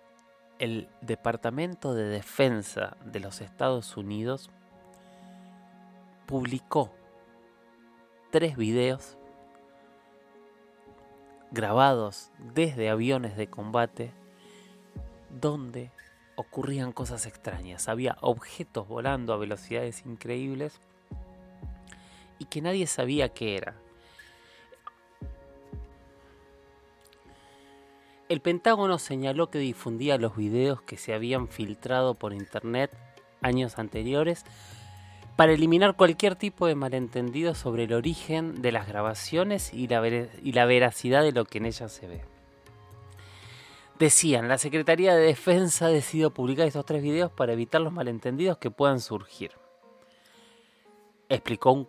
[0.60, 4.49] el Departamento de Defensa de los Estados Unidos
[6.26, 6.93] publicó
[8.32, 9.17] tres videos
[11.52, 14.12] grabados desde aviones de combate
[15.30, 15.91] donde
[16.36, 17.88] ocurrían cosas extrañas.
[17.88, 20.80] Había objetos volando a velocidades increíbles
[22.39, 23.76] y que nadie sabía qué era.
[28.34, 32.89] El Pentágono señaló que difundía los videos que se habían filtrado por internet
[33.43, 34.43] años anteriores
[35.36, 40.00] para eliminar cualquier tipo de malentendido sobre el origen de las grabaciones y la,
[40.65, 42.26] veracidad de lo que en ellas se ve.
[44.00, 48.72] Decían, la Secretaría de Defensa decidió publicar estos tres videos para evitar los malentendidos que
[48.72, 49.52] puedan surgir.
[51.30, 51.88] Explicó un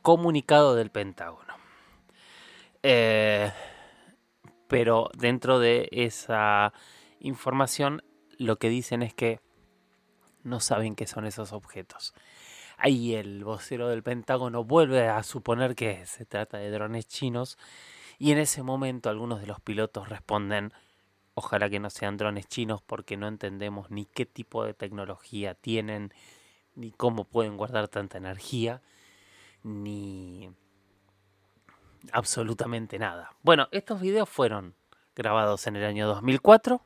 [0.00, 1.54] comunicado del Pentágono.
[2.82, 3.52] Eh,
[4.68, 6.72] pero dentro de esa
[7.20, 8.02] información
[8.38, 9.40] lo que dicen es que
[10.42, 12.14] no saben qué son esos objetos.
[12.76, 17.58] Ahí el vocero del Pentágono vuelve a suponer que se trata de drones chinos
[18.18, 20.72] y en ese momento algunos de los pilotos responden,
[21.34, 26.12] ojalá que no sean drones chinos porque no entendemos ni qué tipo de tecnología tienen,
[26.74, 28.82] ni cómo pueden guardar tanta energía,
[29.62, 30.50] ni
[32.12, 33.32] absolutamente nada.
[33.42, 34.74] Bueno, estos videos fueron
[35.14, 36.82] grabados en el año 2004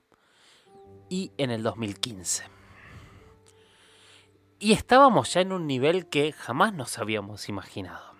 [1.08, 2.44] y en el 2015.
[4.58, 8.10] Y estábamos ya en un nivel que jamás nos habíamos imaginado.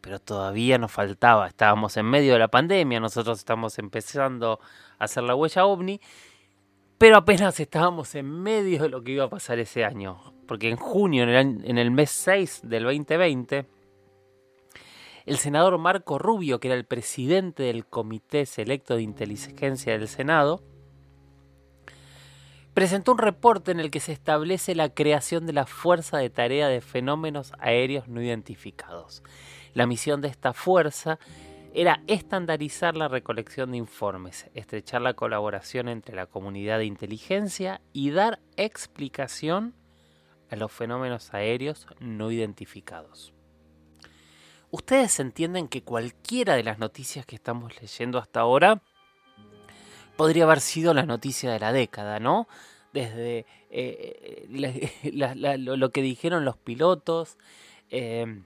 [0.00, 4.60] Pero todavía nos faltaba, estábamos en medio de la pandemia, nosotros estamos empezando
[4.98, 6.00] a hacer la huella ovni,
[6.98, 10.32] pero apenas estábamos en medio de lo que iba a pasar ese año.
[10.46, 13.66] Porque en junio, en el, en el mes 6 del 2020,
[15.26, 20.62] el senador Marco Rubio, que era el presidente del Comité Selecto de Inteligencia del Senado,
[22.74, 26.68] presentó un reporte en el que se establece la creación de la Fuerza de Tarea
[26.68, 29.24] de Fenómenos Aéreos No Identificados.
[29.74, 31.18] La misión de esta fuerza
[31.74, 38.10] era estandarizar la recolección de informes, estrechar la colaboración entre la comunidad de inteligencia y
[38.10, 39.74] dar explicación
[40.50, 43.35] a los fenómenos aéreos no identificados.
[44.70, 48.82] Ustedes entienden que cualquiera de las noticias que estamos leyendo hasta ahora
[50.16, 52.48] podría haber sido la noticia de la década, ¿no?
[52.92, 54.46] Desde eh,
[55.12, 57.36] lo, que dijeron los pilotos,
[57.90, 58.44] em,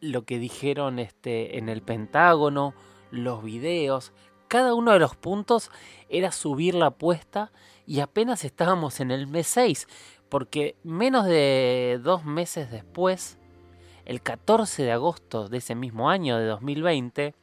[0.00, 2.74] lo que dijeron este, en el Pentágono,
[3.10, 4.12] los videos,
[4.48, 5.70] cada uno de los puntos
[6.08, 7.52] era subir la apuesta
[7.86, 9.86] y apenas estábamos en el mes 6,
[10.28, 13.37] porque menos de dos meses después,
[14.08, 17.34] el 14 de agosto de ese mismo año de 2020,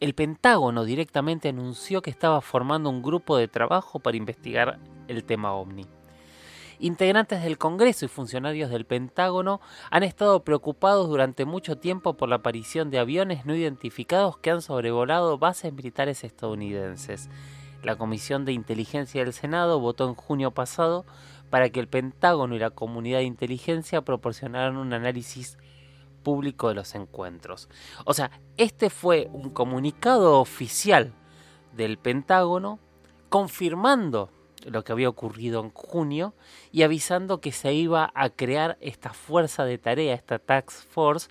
[0.00, 5.54] el Pentágono directamente anunció que estaba formando un grupo de trabajo para investigar el tema
[5.54, 5.86] ovni.
[6.80, 9.60] Integrantes del Congreso y funcionarios del Pentágono
[9.92, 14.62] han estado preocupados durante mucho tiempo por la aparición de aviones no identificados que han
[14.62, 17.30] sobrevolado bases militares estadounidenses.
[17.84, 21.04] La Comisión de Inteligencia del Senado votó en junio pasado
[21.54, 25.56] para que el Pentágono y la comunidad de inteligencia proporcionaran un análisis
[26.24, 27.68] público de los encuentros.
[28.04, 31.12] O sea, este fue un comunicado oficial
[31.76, 32.80] del Pentágono
[33.28, 34.30] confirmando
[34.64, 36.34] lo que había ocurrido en junio
[36.72, 41.30] y avisando que se iba a crear esta fuerza de tarea, esta task force,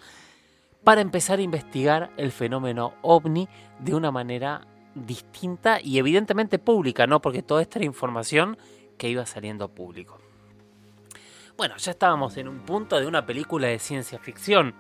[0.86, 3.49] para empezar a investigar el fenómeno ovni
[3.80, 7.21] de una manera distinta y evidentemente pública, ¿no?
[7.21, 8.57] Porque toda esta información
[9.03, 10.17] que iba saliendo público.
[11.57, 14.73] Bueno, ya estábamos en un punto de una película de ciencia ficción.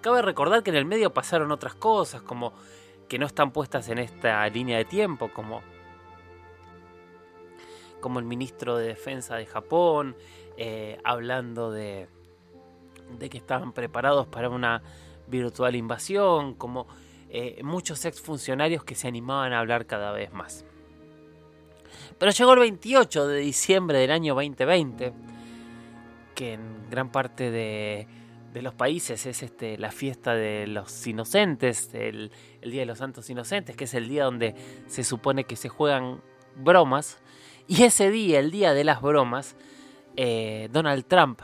[0.00, 2.54] Cabe recordar que en el medio pasaron otras cosas, como
[3.06, 5.60] que no están puestas en esta línea de tiempo, como,
[8.00, 10.16] como el ministro de Defensa de Japón,
[10.56, 12.08] eh, hablando de,
[13.18, 14.80] de que estaban preparados para una
[15.26, 16.86] virtual invasión, como
[17.28, 20.64] eh, muchos exfuncionarios que se animaban a hablar cada vez más.
[22.18, 25.12] Pero llegó el 28 de diciembre del año 2020,
[26.34, 28.06] que en gran parte de,
[28.54, 32.30] los países es este, la fiesta de los inocentes, el,
[32.62, 34.54] Día de los Santos Inocentes, que es el día donde
[34.86, 36.22] se supone que se juegan
[36.56, 37.18] bromas.
[37.68, 39.56] Y ese día, el día de las bromas,
[40.16, 41.42] eh, Donald Trump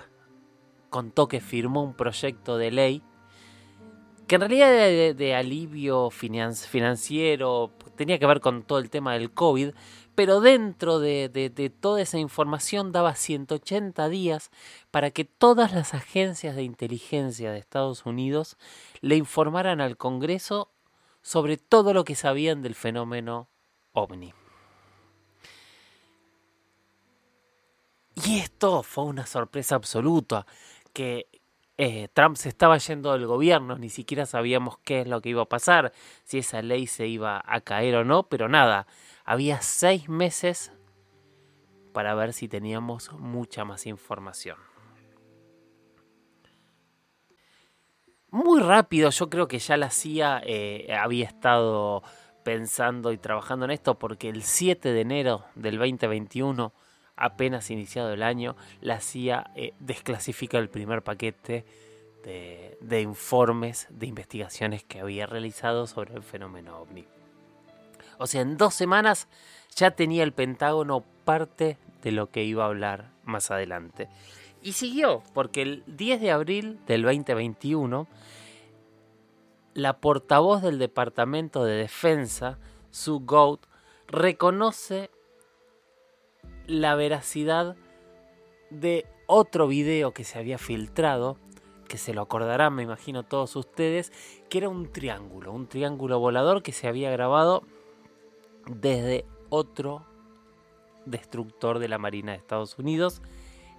[0.88, 3.02] contó que firmó un proyecto de ley
[4.32, 9.30] que en realidad era de, alivio financiero, tenía que ver con todo el tema del
[9.30, 9.74] COVID,
[10.14, 14.50] pero dentro de, toda esa información daba 180 días
[14.90, 18.56] para que todas las agencias de inteligencia de Estados Unidos
[19.00, 20.70] le informaran al Congreso
[21.22, 23.48] sobre todo lo que sabían del fenómeno
[23.92, 24.34] ovni.
[28.26, 30.46] Y esto fue una sorpresa absoluta,
[30.92, 31.26] que
[31.78, 35.42] eh, Trump se estaba yendo del gobierno, ni siquiera sabíamos qué es lo que iba
[35.42, 35.92] a pasar,
[36.24, 38.86] si esa ley se iba a caer o no, pero nada,
[39.24, 40.72] había seis meses
[41.92, 44.56] para ver si teníamos mucha más información.
[48.30, 52.02] Muy rápido, yo creo que ya la CIA eh, había estado
[52.44, 56.72] pensando y trabajando en esto porque el 7 de enero del 2021
[57.14, 61.64] apenas iniciado el año, la CIA eh, desclasifica el primer paquete
[62.24, 67.06] de, informes de investigaciones que había realizado sobre el fenómeno ovni.
[68.22, 69.26] O sea, en dos semanas
[69.74, 74.08] ya tenía el Pentágono parte de lo que iba a hablar más adelante.
[74.62, 78.06] Y siguió, porque el 10 de abril del 2021,
[79.74, 82.60] la portavoz del Departamento de Defensa,
[82.92, 83.58] Sue Gould,
[84.06, 85.10] reconoce
[86.68, 87.74] la veracidad
[88.70, 91.38] de otro video que se había filtrado,
[91.88, 94.12] que se lo acordarán, me imagino todos ustedes,
[94.48, 97.64] que era un triángulo, un triángulo volador que se había grabado
[98.66, 100.04] desde otro
[101.06, 103.22] destructor de la Marina de Estados Unidos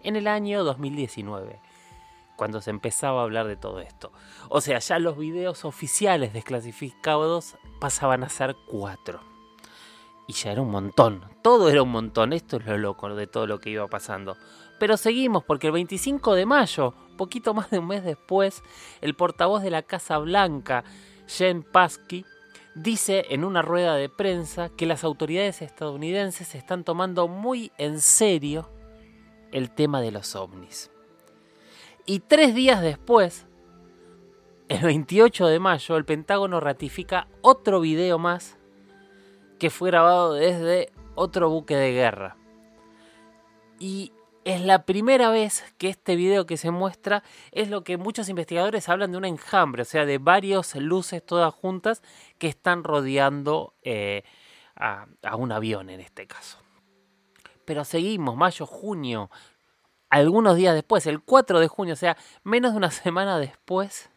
[0.03, 1.59] en el año 2019,
[2.35, 4.11] cuando se empezaba a hablar de todo esto.
[4.49, 9.21] O sea, ya los videos oficiales desclasificados pasaban a ser cuatro.
[10.27, 13.45] Y ya era un montón, todo era un montón, esto es lo loco de todo
[13.45, 14.37] lo que iba pasando.
[14.79, 18.63] Pero seguimos porque el 25 de mayo, poquito más de un mes después,
[19.01, 20.83] el portavoz de la Casa Blanca,
[21.27, 22.25] Jen Pasky,
[22.75, 28.69] dice en una rueda de prensa que las autoridades estadounidenses están tomando muy en serio
[29.51, 30.91] el tema de los ovnis.
[32.05, 33.45] Y tres días después,
[34.67, 38.57] el 28 de mayo, el Pentágono ratifica otro video más
[39.59, 42.35] que fue grabado desde otro buque de guerra.
[43.79, 44.11] Y
[44.45, 48.89] es la primera vez que este video que se muestra es lo que muchos investigadores
[48.89, 52.01] hablan de un enjambre, o sea, de varias luces todas juntas
[52.37, 54.23] que están rodeando eh,
[54.75, 56.59] a, a un avión en este caso.
[57.65, 59.29] Pero seguimos, mayo, junio,
[60.09, 64.09] algunos días después, el 4 de junio, o sea, menos de una semana después,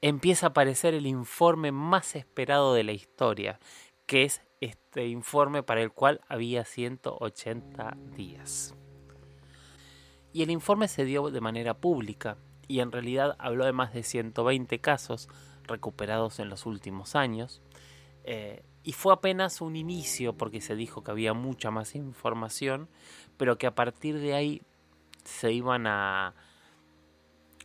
[0.00, 3.60] empieza a aparecer el informe más esperado de la historia,
[4.06, 4.42] que es
[4.90, 8.74] este informe para el cual había 180 días.
[10.32, 14.02] Y el informe se dio de manera pública y en realidad habló de más de
[14.02, 15.28] 120 casos
[15.62, 17.62] recuperados en los últimos años.
[18.24, 22.88] Eh, y fue apenas un inicio porque se dijo que había mucha más información,
[23.36, 24.60] pero que a partir de ahí
[25.22, 26.34] se iban a,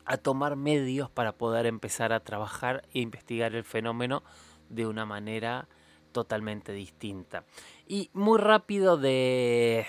[0.05, 4.21] a tomar medios para poder empezar a trabajar e investigar el fenómeno
[4.69, 5.67] de una manera
[6.15, 7.43] totalmente distinta.
[7.89, 9.85] Y muy rápido de,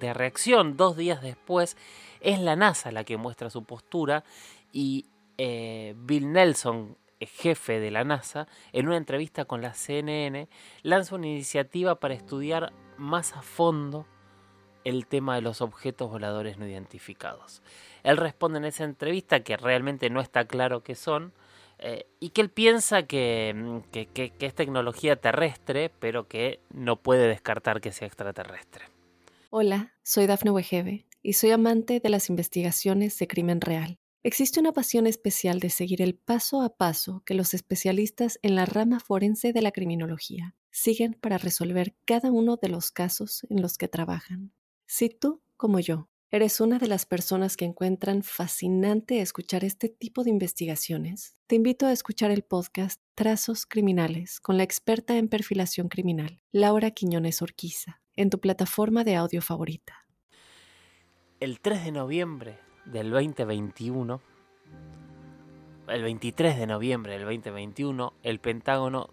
[0.00, 1.76] reacción, dos días después,
[2.22, 4.24] es la NASA la que muestra su postura
[4.72, 5.04] y
[5.36, 10.48] eh, Bill Nelson, jefe de la NASA, en una entrevista con la CNN,
[10.82, 14.06] lanza una iniciativa para estudiar más a fondo
[14.84, 17.62] el tema de los objetos voladores no identificados.
[18.02, 21.34] Él responde en esa entrevista que realmente no está claro qué son
[21.78, 23.04] eh, y que él piensa mm,
[23.90, 28.86] que, es tecnología terrestre, pero que no puede descartar que sea extraterrestre.
[29.50, 33.98] Hola, soy Dafne Wegebe y soy amante de las investigaciones de crimen real.
[34.22, 38.66] Existe una pasión especial de seguir el paso a paso que los especialistas en la
[38.66, 43.78] rama forense de la criminología siguen para resolver cada uno de los casos en los
[43.78, 44.52] que trabajan.
[44.86, 50.22] Si tú, como yo, ¿Eres una de las personas que encuentran fascinante escuchar este tipo
[50.22, 51.34] de investigaciones?
[51.46, 56.90] Te invito a escuchar el podcast Trazos Criminales con la experta en perfilación criminal, Laura
[56.90, 60.04] Quiñones Orquiza, en tu plataforma de audio favorita.
[61.40, 64.20] El 3 de noviembre del 2021,
[65.88, 69.08] el 23 de noviembre del 2021, el Pentágono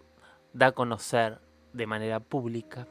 [0.52, 1.40] da a conocer
[1.72, 2.86] de manera pública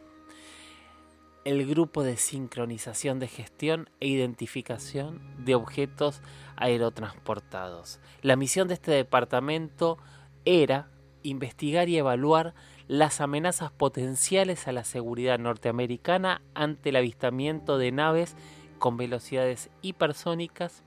[1.46, 6.22] el grupo de sincronización de gestión e identificación de objetos
[6.56, 8.00] aerotransportados.
[8.22, 9.98] La misión de este departamento
[10.46, 10.90] era
[11.24, 12.54] investigar y evaluar
[12.88, 18.36] las amenazas potenciales a la seguridad norteamericana ante el avistamiento de naves
[18.80, 20.84] con velocidades hipersónicas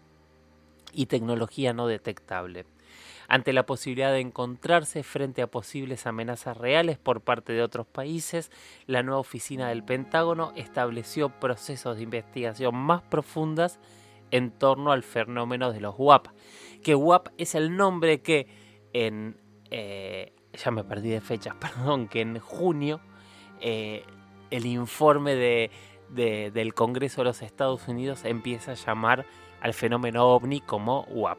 [0.92, 2.66] y tecnología no detectable
[3.28, 8.50] ante la posibilidad de encontrarse frente a posibles amenazas reales por parte de otros países,
[8.86, 13.80] la nueva oficina del Pentágono estableció procesos de investigación más profundas
[14.30, 16.28] en torno al fenómeno de los WAP,
[16.82, 18.48] que WAP es el nombre que
[18.92, 19.36] en...
[19.70, 23.00] Eh, ya me perdí de fechas, perdón, que en junio
[23.60, 24.04] eh,
[24.50, 25.70] el informe de,
[26.08, 29.26] del Congreso de los Estados Unidos empieza a llamar
[29.60, 31.38] al fenómeno ovni como WAP.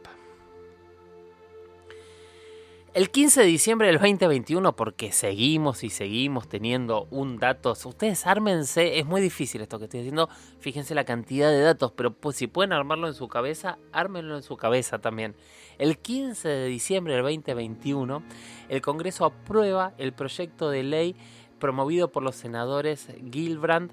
[2.98, 8.98] El 15 de diciembre del 2021, porque seguimos y seguimos teniendo un dato, ustedes ármense,
[8.98, 12.48] es muy difícil esto que estoy diciendo, fíjense la cantidad de datos, pero pues, si
[12.48, 15.36] pueden armarlo en su cabeza, ármenlo en su cabeza también.
[15.78, 18.24] El 15 de diciembre del 2021,
[18.68, 21.16] el Congreso aprueba el proyecto de ley
[21.60, 23.92] promovido por los senadores Gilbrand,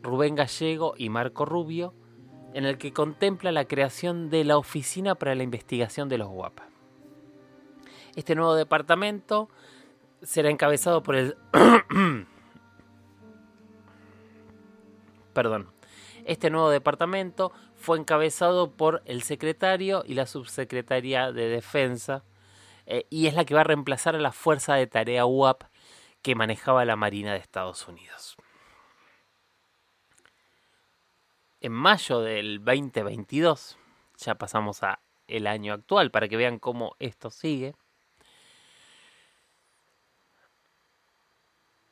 [0.00, 1.92] Rubén Gallego y Marco Rubio,
[2.54, 6.77] en el que contempla la creación de la Oficina para la Investigación de los guapas.
[8.16, 9.48] Este nuevo departamento
[10.22, 11.36] será encabezado por el...
[15.32, 15.70] Perdón.
[16.24, 22.24] Este nuevo departamento fue encabezado por el secretario y la subsecretaria de Defensa
[22.84, 25.62] eh, y es la que va a reemplazar a la Fuerza de Tarea UAP
[26.22, 28.36] que manejaba la Marina de Estados Unidos.
[31.60, 33.76] En mayo del 2022,
[34.16, 37.74] ya pasamos a el año actual para que vean cómo esto sigue.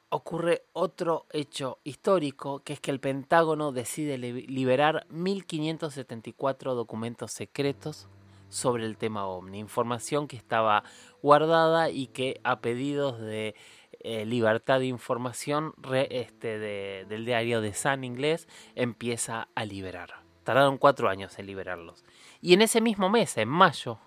[0.09, 8.09] Ocurre otro hecho histórico, que es que el Pentágono decide liberar 1.574 documentos secretos
[8.49, 10.85] sobre el tema OVNI, información que estaba
[11.23, 13.57] guardada y que a pedidos de
[14.01, 15.75] eh, libertad de información
[16.11, 16.59] este,
[17.07, 18.47] del diario de Sun inglés
[18.77, 20.23] empieza a liberar.
[20.45, 22.05] Tardaron cuatro años en liberarlos.
[22.41, 23.99] Y en ese mismo mes, en mayo,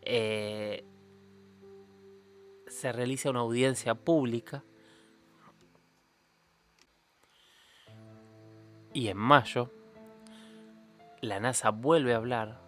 [0.00, 0.84] eh,
[2.68, 4.64] se realiza una audiencia pública
[8.98, 9.70] Y en mayo,
[11.20, 12.60] la NASA vuelve a hablar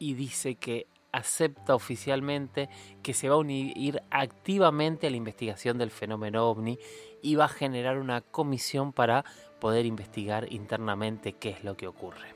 [0.00, 2.68] y dice que acepta oficialmente
[3.04, 6.80] que se va a unir activamente a la investigación del fenómeno ovni
[7.22, 9.24] y va a generar una comisión para
[9.60, 12.34] poder investigar internamente qué es lo que ocurre.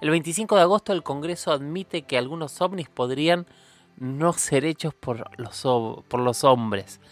[0.00, 3.46] El 25 de agosto el Congreso admite que algunos ovnis podrían
[3.98, 5.62] no ser hechos por los,
[6.08, 7.02] por los hombres.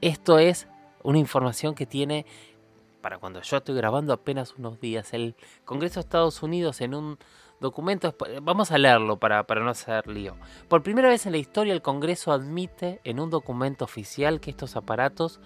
[0.00, 0.68] Esto es
[1.02, 2.26] una información que tiene
[3.06, 5.14] para cuando yo estoy grabando apenas unos días.
[5.14, 7.18] El Congreso de Estados Unidos en un
[7.60, 10.34] documento, vamos a leerlo para, para no hacer lío.
[10.66, 14.74] Por primera vez en la historia el Congreso admite en un documento oficial que estos
[14.74, 15.38] aparatos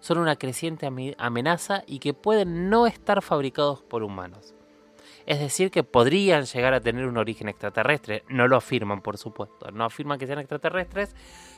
[0.00, 0.88] son una creciente
[1.18, 4.54] amenaza y que pueden no estar fabricados por humanos.
[5.26, 8.24] Es decir, que podrían llegar a tener un origen extraterrestre.
[8.30, 9.70] No lo afirman, por supuesto.
[9.70, 11.14] No afirman que sean extraterrestres,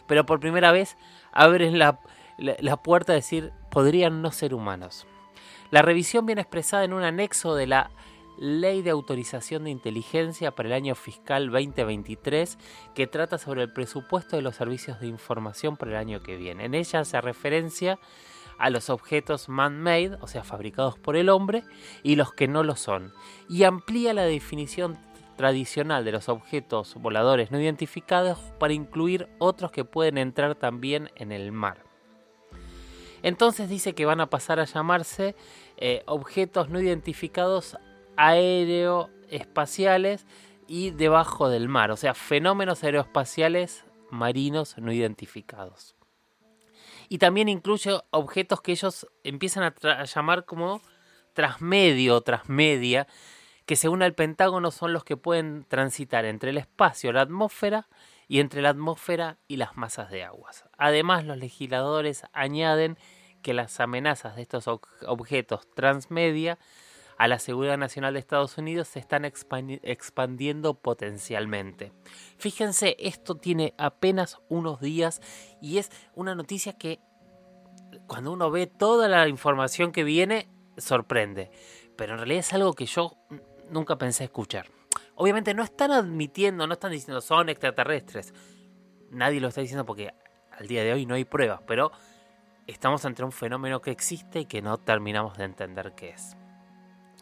[0.08, 0.96] pero por primera vez
[1.30, 2.00] abren la,
[2.38, 5.06] la puerta a decir podrían no ser humanos.
[5.70, 7.90] La revisión viene expresada en un anexo de la
[8.36, 12.58] Ley de Autorización de Inteligencia para el año fiscal 2023
[12.94, 16.64] que trata sobre el presupuesto de los servicios de información para el año que viene.
[16.64, 17.98] En ella hace referencia
[18.58, 21.64] a los objetos man-made, o sea, fabricados por el hombre,
[22.02, 23.12] y los que no lo son,
[23.48, 24.98] y amplía la definición
[25.36, 31.32] tradicional de los objetos voladores no identificados para incluir otros que pueden entrar también en
[31.32, 31.93] el mar.
[33.24, 35.34] Entonces dice que van a pasar a llamarse
[35.78, 37.78] eh, objetos no identificados
[38.16, 40.26] aeroespaciales
[40.68, 45.96] y debajo del mar, o sea, fenómenos aeroespaciales marinos no identificados.
[47.08, 50.82] Y también incluye objetos que ellos empiezan a, llamar como
[51.32, 53.06] transmedio, transmedia,
[53.64, 57.88] que según el Pentágono son los que pueden transitar entre el espacio, la atmósfera
[58.28, 60.64] y entre la atmósfera y las masas de aguas.
[60.78, 62.98] Además, los legisladores añaden
[63.42, 66.58] que las amenazas de estos objetos transmedia
[67.16, 71.92] a la seguridad nacional de Estados Unidos se están expandiendo potencialmente.
[72.38, 75.20] Fíjense, esto tiene apenas unos días
[75.60, 77.00] y es una noticia que
[78.08, 81.50] cuando uno ve toda la información que viene, sorprende.
[81.96, 83.16] Pero en realidad es algo que yo
[83.70, 84.66] nunca pensé escuchar.
[85.16, 88.34] Obviamente no están admitiendo, no están diciendo son extraterrestres.
[89.10, 90.12] Nadie lo está diciendo porque
[90.50, 91.92] al día de hoy no hay pruebas, pero
[92.66, 96.36] estamos ante un fenómeno que existe y que no terminamos de entender qué es.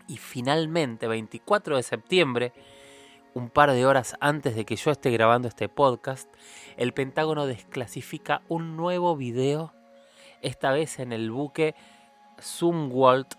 [0.09, 2.53] Y finalmente, 24 de septiembre,
[3.35, 6.33] un par de horas antes de que yo esté grabando este podcast,
[6.77, 9.73] el Pentágono desclasifica un nuevo video,
[10.43, 11.75] esta vez en el buque
[12.41, 13.35] Zumwalt,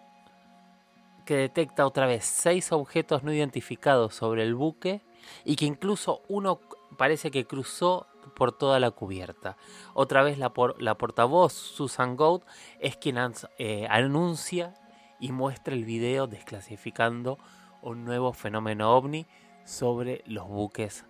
[1.25, 5.01] que detecta otra vez seis objetos no identificados sobre el buque
[5.45, 6.59] y que incluso uno
[6.97, 9.57] parece que cruzó por toda la cubierta.
[9.93, 12.43] Otra vez la, la portavoz Susan Gould
[12.79, 13.17] es quien
[13.57, 14.73] eh, anuncia
[15.19, 17.37] y muestra el video desclasificando
[17.81, 19.25] un nuevo fenómeno ovni
[19.65, 21.05] sobre los buques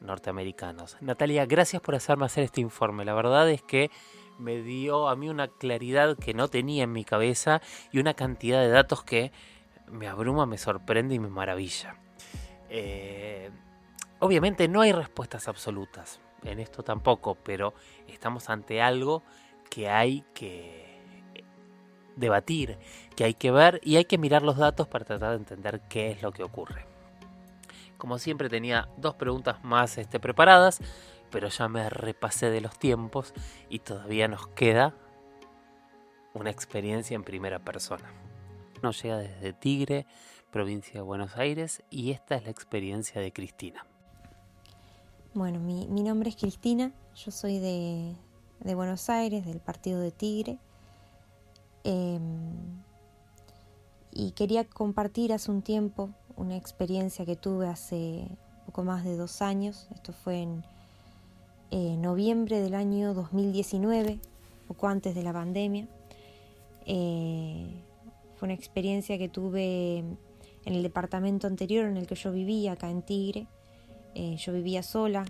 [0.00, 0.96] norteamericanos.
[1.00, 3.04] Natalia, gracias por hacerme hacer este informe.
[3.04, 3.90] La verdad es que
[4.38, 7.60] me dio a mí una claridad que no tenía en mi cabeza
[7.92, 9.32] y una cantidad de datos que
[9.90, 11.96] me abruma, me sorprende y me maravilla.
[12.70, 13.50] Eh,
[14.18, 17.74] obviamente no hay respuestas absolutas, en esto tampoco, pero
[18.06, 19.22] estamos ante algo
[19.70, 20.88] que hay que
[22.16, 22.78] debatir,
[23.16, 26.10] que hay que ver y hay que mirar los datos para tratar de entender qué
[26.10, 26.86] es lo que ocurre.
[27.96, 30.80] Como siempre tenía dos preguntas más este, preparadas,
[31.30, 33.32] pero ya me repasé de los tiempos
[33.68, 34.94] y todavía nos queda
[36.34, 38.10] una experiencia en primera persona.
[38.82, 40.06] Nos llega desde Tigre,
[40.50, 43.86] provincia de Buenos Aires, y esta es la experiencia de Cristina.
[45.34, 48.14] Bueno, mi, nombre es Cristina, yo soy de,
[48.74, 50.58] Buenos Aires, del partido de Tigre.
[51.84, 52.82] Em,
[54.10, 58.28] y quería compartir hace un tiempo una experiencia que tuve hace
[58.66, 59.88] poco más de dos años.
[59.94, 60.64] Esto fue en
[61.70, 64.18] eh, noviembre del año 2019,
[64.66, 65.86] poco antes de la pandemia.
[66.90, 67.66] Eh,
[68.36, 70.18] fue una experiencia que tuve en
[70.64, 73.46] el departamento anterior en el que yo vivía, acá en Tigre.
[74.14, 75.26] Eh, yo vivía sola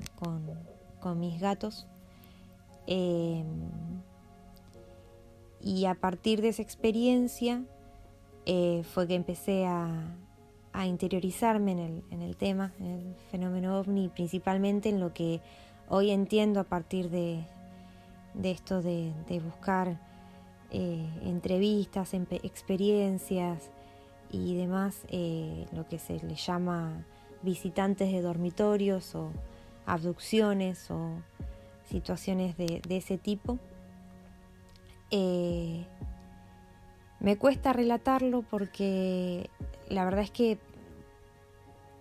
[1.00, 1.86] con, mis gatos.
[2.86, 3.44] Eh,
[5.60, 7.64] y a partir de esa experiencia
[8.94, 10.14] fue que empecé a,
[10.86, 15.40] interiorizarme en el, tema, en el fenómeno ovni, principalmente en lo que
[15.88, 17.44] hoy entiendo a partir de,
[18.42, 19.12] esto de,
[19.44, 19.98] buscar
[20.70, 23.70] entrevistas, experiencias
[24.30, 25.02] y demás,
[25.72, 27.04] lo que se le llama
[27.42, 29.30] visitantes de dormitorios o
[29.86, 31.10] abducciones o
[31.88, 33.58] situaciones de, ese tipo.
[35.10, 35.86] Eh,
[37.20, 39.50] me cuesta relatarlo porque
[39.88, 40.58] la verdad es que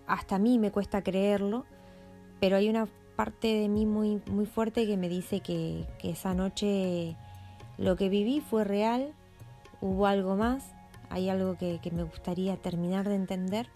[0.05, 1.65] hasta a mí me cuesta creerlo,
[2.39, 7.17] pero hay una parte de mí muy, muy fuerte que me dice que, esa noche
[7.77, 9.13] lo que viví fue real,
[9.81, 10.63] hubo algo más,
[11.09, 13.67] hay algo que, que me gustaría terminar de entender.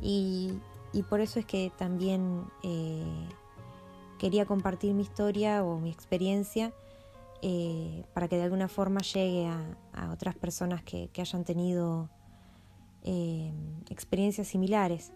[0.00, 0.54] Y,
[0.92, 3.04] y por eso es que también eh,
[4.18, 6.72] quería compartir mi historia o mi experiencia
[7.40, 12.08] eh, para que de alguna forma llegue a, otras personas que, hayan tenido
[13.02, 13.52] eh,
[13.90, 15.12] experiencias similares,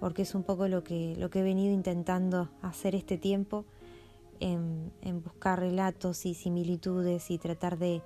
[0.00, 3.64] porque es un poco lo que, lo que he venido intentando hacer este tiempo,
[4.40, 4.92] en,
[5.24, 8.02] buscar relatos y similitudes y tratar de,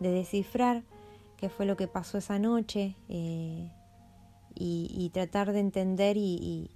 [0.00, 0.82] descifrar
[1.36, 3.70] qué fue lo que pasó esa noche y,
[5.12, 6.70] tratar de entender y,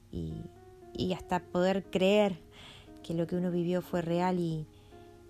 [1.15, 2.39] hasta poder creer
[3.03, 4.67] que lo que uno vivió fue real y,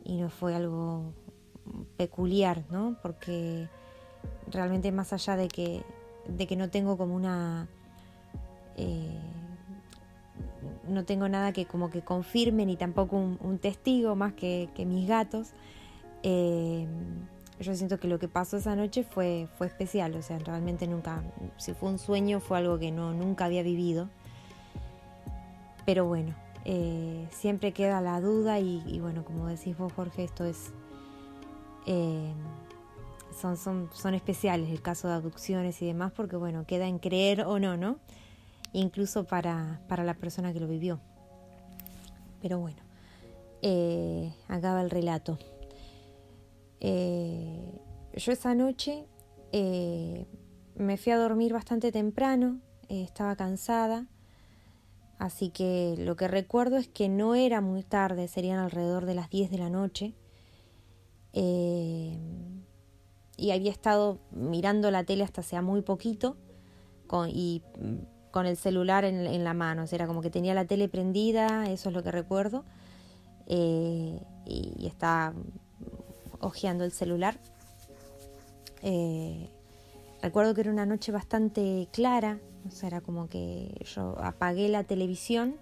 [0.05, 1.13] no fue algo
[1.99, 2.97] peculiar, ¿no?
[3.03, 3.69] Porque
[4.51, 5.83] realmente más allá de que,
[6.27, 7.69] de que no tengo como una...
[8.79, 9.19] Eh,
[10.89, 15.49] no tengo nada que como que confirme ni tampoco un, testigo más que, mis gatos.
[16.23, 16.87] Eh,
[17.61, 21.23] yo siento que lo que pasó esa noche fue, fue especial, o sea, realmente nunca,
[21.57, 24.09] si fue un sueño, fue algo que no, nunca había vivido.
[25.85, 30.73] Pero bueno, eh, siempre queda la duda y, bueno, como decís vos, Jorge, esto es...
[33.41, 37.43] Son, son, son especiales el caso de abducciones y demás porque bueno, queda en creer
[37.43, 37.99] o no, ¿no?
[38.73, 41.01] Incluso para, para la persona que lo vivió.
[42.41, 42.79] Pero bueno,
[43.63, 45.39] eh, acaba el relato.
[46.81, 47.81] Eh,
[48.15, 49.07] yo esa noche
[49.53, 50.27] eh,
[50.77, 54.07] me fui a dormir bastante temprano, estaba cansada,
[55.19, 59.29] así que lo que recuerdo es que no era muy tarde, serían alrededor de las
[59.29, 60.15] 10 de la noche.
[63.41, 66.37] Y había estado mirando la tele hasta hacía muy poquito
[67.07, 67.63] con, y
[68.31, 71.95] con el celular en, la mano, era como que tenía la tele prendida, eso es
[71.95, 72.65] lo que recuerdo,
[73.47, 75.33] y, y estaba
[76.41, 77.39] hojeando el celular.
[78.83, 79.49] Eh,
[80.23, 84.85] recuerdo que era una noche bastante clara, o sea, era como que yo apagué la
[84.85, 85.57] televisión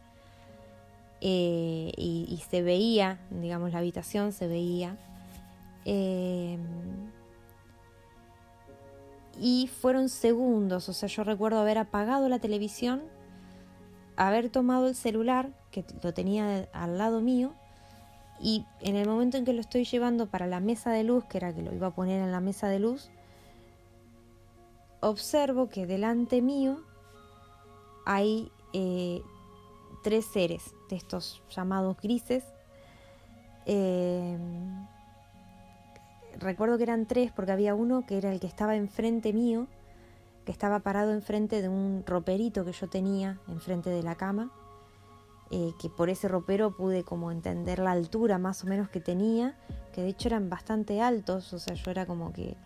[1.20, 4.96] eh, y, se veía, digamos, la habitación se veía.
[9.38, 13.02] Y fueron segundos, o sea, yo recuerdo haber apagado la televisión,
[14.16, 17.52] haber tomado el celular, que lo tenía al lado mío,
[18.40, 21.38] y en el momento en que lo estoy llevando para la mesa de luz, que
[21.38, 23.10] era que lo iba a poner en la mesa de luz,
[25.00, 26.80] observo que delante mío
[28.04, 29.22] hay eh,
[30.02, 32.44] tres seres de estos llamados grises.
[33.66, 34.38] Eh,
[36.38, 39.66] recuerdo que eran tres porque había uno que era el que estaba enfrente mío,
[40.44, 44.50] que estaba parado enfrente de un roperito que yo tenía enfrente de la cama
[45.52, 49.54] eh, que por ese ropero pude como entender la altura más o menos que tenía,
[49.92, 52.56] que de hecho eran bastante altos, o sea, yo era como que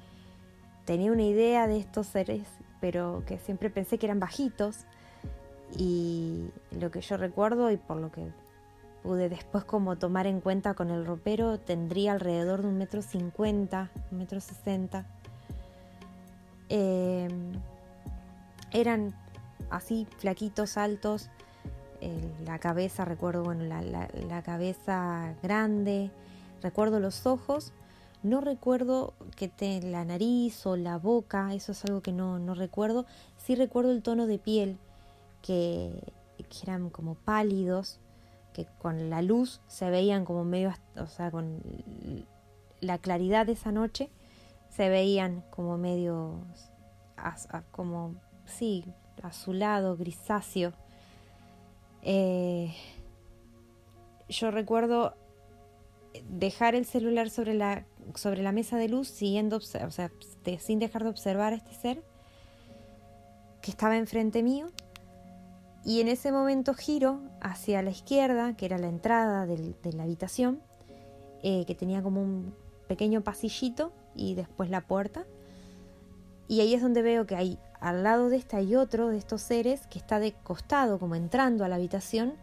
[0.87, 2.49] tenía una idea de estos seres,
[2.81, 4.87] pero que siempre pensé que eran bajitos.
[5.77, 8.27] Y lo que yo recuerdo y por lo que
[9.03, 13.91] pude después como tomar en cuenta con el ropero, tendría alrededor de un metro cincuenta,
[14.11, 15.07] un metro sesenta.
[16.69, 17.53] Em,
[18.73, 19.15] eran
[19.71, 21.31] así flaquitos, altos,
[22.45, 26.11] la cabeza, recuerdo, bueno, la, cabeza grande,
[26.63, 27.73] recuerdo los ojos,
[28.23, 32.55] no recuerdo que te, la nariz o la boca, eso es algo que no, no
[32.55, 34.79] recuerdo, sí recuerdo el tono de piel,
[35.43, 36.13] que,
[36.63, 38.01] eran como pálidos,
[38.79, 41.63] con la luz se veían como medio, o sea, con
[42.81, 44.11] la claridad de esa noche,
[44.69, 46.41] se veían como medio,
[47.71, 48.15] como,
[48.47, 48.85] sí,
[49.23, 50.73] azulado, grisáceo.
[52.03, 52.75] Eh,
[54.29, 55.15] yo recuerdo
[56.29, 57.85] dejar el celular sobre la,
[58.15, 62.03] sobre la mesa de luz siguiendo, sin dejar de observar a este ser
[63.61, 64.69] que estaba enfrente mío.
[65.85, 70.61] Y en ese momento giro hacia la izquierda, que era la entrada de la habitación,
[71.43, 72.55] eh, que tenía como un
[72.87, 75.25] pequeño pasillito y después la puerta.
[76.49, 79.41] Y ahí es donde veo que hay al lado de esta hay otro de estos
[79.41, 82.35] seres que está de costado, como entrando a la habitación,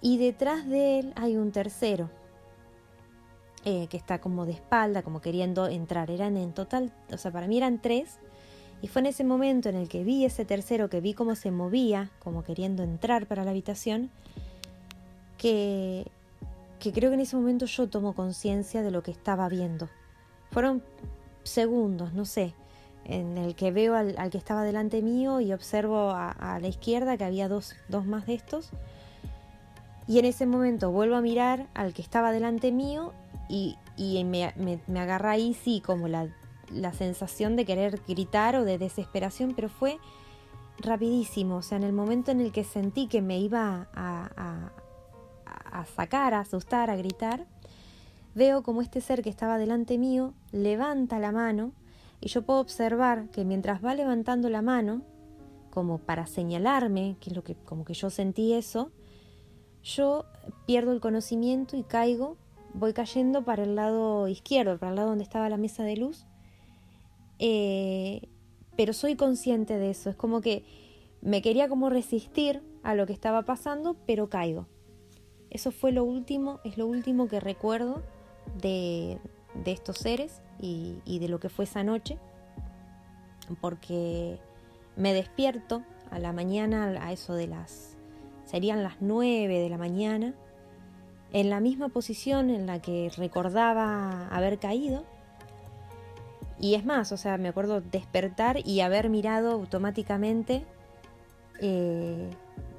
[0.00, 2.10] y detrás de él hay un tercero,
[3.64, 6.10] eh, que está como de espalda, como queriendo entrar.
[6.10, 8.18] Eran en total, o sea, para mí eran tres,
[8.82, 11.52] y fue en ese momento en el que vi ese tercero, que vi cómo se
[11.52, 14.10] movía, como queriendo entrar para la habitación,
[15.38, 16.10] que,
[16.80, 19.88] que creo que en ese momento yo tomo conciencia de lo que estaba viendo.
[20.50, 20.82] Fueron
[21.44, 22.54] segundos, no sé,
[23.04, 27.24] en el que veo al, que estaba delante mío y observo a, la izquierda que
[27.24, 28.70] había dos, más de estos.
[30.08, 33.12] Y en ese momento vuelvo a mirar al que estaba delante mío
[33.48, 33.76] y,
[34.24, 36.26] me, me, agarra ahí sí como la,
[36.92, 39.98] sensación de querer gritar o de desesperación, pero fue
[40.78, 44.72] rapidísimo, o sea, en el momento en el que sentí que me iba a,
[45.72, 47.46] a sacar, a asustar, a gritar,
[48.34, 51.72] veo como este ser que estaba delante mío levanta la mano
[52.20, 55.02] y yo puedo observar que mientras va levantando la mano,
[55.70, 58.92] como para señalarme, que es lo que como que yo sentí eso,
[59.82, 60.26] yo
[60.66, 62.36] pierdo el conocimiento y caigo,
[62.74, 66.26] voy cayendo para el lado izquierdo, para el lado donde estaba la mesa de luz.
[67.44, 68.28] Eh,
[68.76, 70.64] pero soy consciente de eso, es como que
[71.22, 74.68] me quería como resistir a lo que estaba pasando, pero caigo.
[75.50, 78.04] Eso fue lo último, es lo último que recuerdo
[78.60, 79.18] de,
[79.54, 82.16] de estos seres y, de lo que fue esa noche,
[83.60, 84.38] porque
[84.96, 85.82] me despierto
[86.12, 87.96] a la mañana, a eso de las,
[88.44, 90.34] serían las nueve de la mañana,
[91.32, 95.04] en la misma posición en la que recordaba haber caído.
[96.58, 100.64] Y es más, o sea, me acuerdo despertar y haber mirado automáticamente
[101.60, 102.30] eh,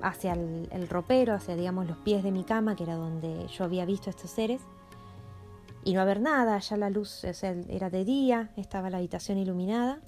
[0.02, 3.86] hacia el, ropero, hacia, digamos, los pies de mi cama, que era donde yo había
[3.86, 4.62] visto estos seres
[5.86, 9.38] y no haber nada, ya la luz o sea, era de día, estaba la habitación
[9.38, 10.00] iluminada.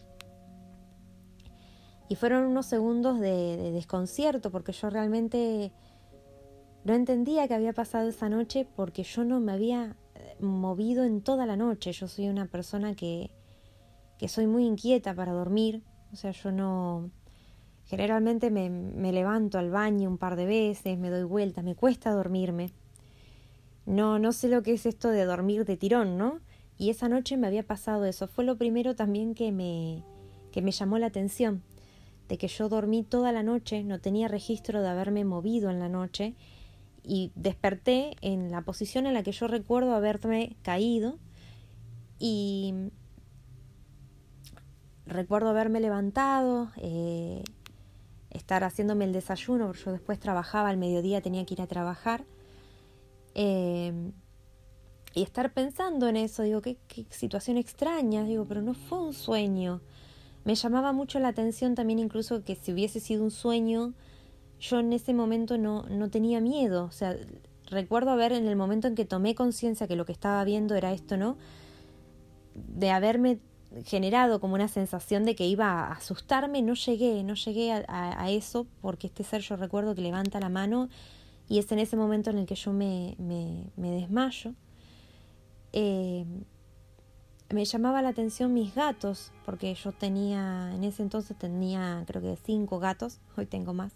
[2.08, 5.74] Y fueron unos segundos de, desconcierto porque yo realmente
[6.84, 11.22] no entendía qué había pasado esa noche porque yo no me había eh, movido en
[11.22, 11.92] toda la noche.
[11.94, 13.32] Yo soy una persona que,
[14.18, 17.12] que soy muy inquieta para dormir, o sea, yo no,
[17.86, 22.12] Generalmente me, me levanto al baño un par de veces, me doy vuelta, me cuesta
[22.12, 22.72] dormirme.
[23.86, 26.40] No, no sé lo que es esto de dormir de tirón, ¿no?
[26.80, 28.28] Y esa noche me había pasado eso.
[28.28, 30.04] Fue lo primero también que me,
[30.52, 31.62] que me llamó la atención,
[32.28, 35.88] de que yo dormí toda la noche, no tenía registro de haberme movido en la
[35.88, 36.34] noche
[37.04, 41.20] y desperté en la posición en la que yo recuerdo haberme caído
[42.18, 42.74] y
[45.06, 47.44] recuerdo haberme levantado, eh,
[48.32, 52.26] estar haciéndome el desayuno, porque yo después trabajaba al mediodía, tenía que ir a trabajar.
[53.34, 54.12] Eh,
[55.14, 59.14] y estar pensando en eso, digo, qué, qué, situación extraña, digo, pero no fue un
[59.14, 59.82] sueño.
[60.44, 63.94] Me llamaba mucho la atención también incluso que si hubiese sido un sueño,
[64.60, 66.84] yo en ese momento no, no tenía miedo.
[66.86, 67.16] O sea,
[67.70, 70.92] recuerdo haber en el momento en que tomé conciencia que lo que estaba viendo era
[70.92, 71.38] esto, ¿no?
[72.54, 73.40] De haberme
[73.84, 78.68] generado como una sensación de que iba a asustarme, no llegué, no llegué a, eso,
[78.82, 80.90] porque este ser yo recuerdo que levanta la mano
[81.50, 84.54] y es en ese momento en el que yo me, me, desmayo.
[85.74, 86.26] Eh,
[87.54, 92.38] me llamaba la atención mis gatos, porque yo tenía, en ese entonces tenía creo que
[92.44, 93.92] cinco gatos, hoy tengo más,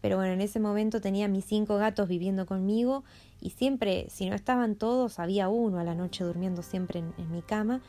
[0.00, 3.04] pero bueno, en ese momento tenía mis cinco gatos viviendo conmigo
[3.40, 7.42] y siempre, si no estaban todos, había uno a la noche durmiendo siempre en mi
[7.42, 7.82] cama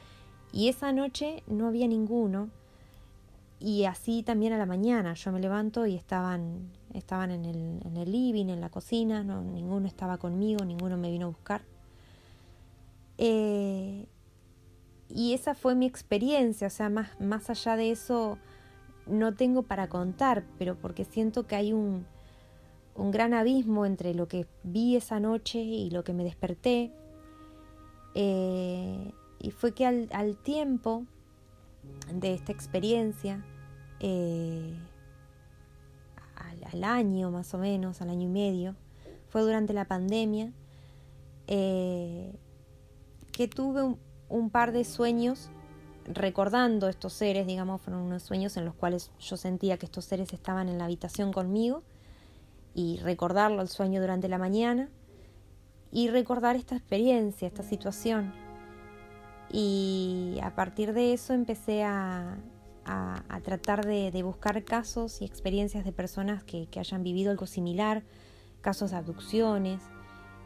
[0.51, 2.49] y esa noche no había ninguno.
[3.59, 5.13] Y así también a la mañana.
[5.15, 9.23] Yo me levanto y estaban, estaban en, el, en el living, en la cocina.
[9.23, 11.61] No, ninguno estaba conmigo, ninguno me vino a buscar.
[13.17, 14.05] Eh,
[15.09, 16.67] y esa fue mi experiencia.
[16.67, 18.37] O sea, más, más allá de eso,
[19.07, 22.05] no tengo para contar, pero porque siento que hay un,
[22.95, 26.91] un gran abismo entre lo que vi esa noche y lo que me desperté.
[28.13, 31.05] Eh, y fue que al, al, tiempo
[32.11, 33.43] de esta experiencia,
[33.99, 34.75] eh,
[36.71, 38.75] al, año más o menos, al año y medio,
[39.29, 40.51] fue durante la pandemia,
[41.47, 42.35] eh,
[43.31, 45.49] que tuve un, un, par de sueños
[46.05, 50.33] recordando estos seres, digamos, fueron unos sueños en los cuales yo sentía que estos seres
[50.33, 51.83] estaban en la habitación conmigo
[52.73, 54.89] y recordarlo el sueño durante la mañana
[55.91, 58.46] y recordar esta experiencia, esta situación
[59.51, 62.37] y a partir de eso empecé a,
[62.87, 68.03] a, tratar de, buscar casos y experiencias de personas que, que, hayan vivido algo similar,
[68.61, 69.81] casos de abducciones.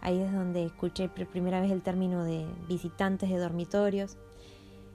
[0.02, 4.18] Ahí es donde escuché por primera vez el término de visitantes de dormitorios,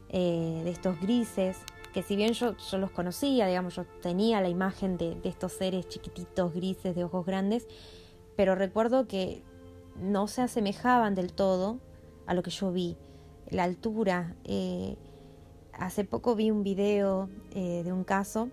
[0.09, 1.59] eh, de estos grises,
[1.93, 5.53] que si bien yo, yo, los conocía, digamos, yo tenía la imagen de, de estos
[5.53, 7.67] seres chiquititos, grises, de ojos grandes,
[8.37, 9.43] pero recuerdo que
[9.97, 11.79] no se asemejaban del todo
[12.27, 12.97] a lo que yo vi
[13.51, 14.35] la altura.
[14.45, 14.97] Eh,
[15.73, 18.49] hace poco vi un video eh, de un caso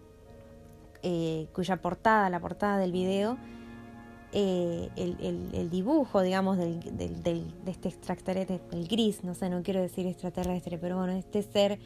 [1.02, 3.38] eh, cuya portada, la portada del video,
[4.32, 9.48] el, el, el, dibujo, digamos, del, del, del, de este extraterrestre, el gris, no sé,
[9.48, 11.78] no quiero decir extraterrestre, pero bueno, este ser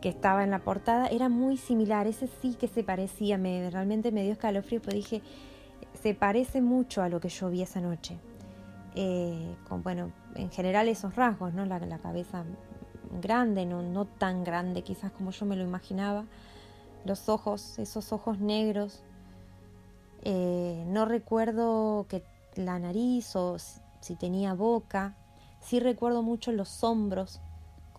[0.00, 4.12] que estaba en la portada era muy similar, ese sí que se parecía, me, realmente
[4.12, 5.20] me dio escalofrío, pero dije,
[6.00, 8.18] se parece mucho a lo que yo vi esa noche.
[8.94, 11.64] Eh, con, bueno, en general esos rasgos, ¿no?
[11.64, 12.44] La, cabeza
[13.22, 16.24] grande, no, no, tan grande quizás como yo me lo imaginaba,
[17.04, 19.02] los ojos, esos ojos negros,
[20.22, 22.22] eh, no recuerdo que
[22.56, 25.16] la nariz o si, tenía boca,
[25.60, 27.40] sí recuerdo mucho los hombros,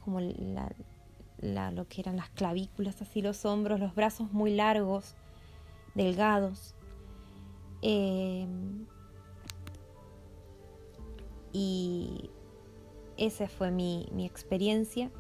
[0.04, 5.16] como la, lo que eran las clavículas, así los hombros, los brazos muy largos,
[5.96, 6.76] delgados.
[7.82, 8.46] Eh,
[11.54, 12.30] y
[13.18, 15.12] esa fue mi, mi experiencia.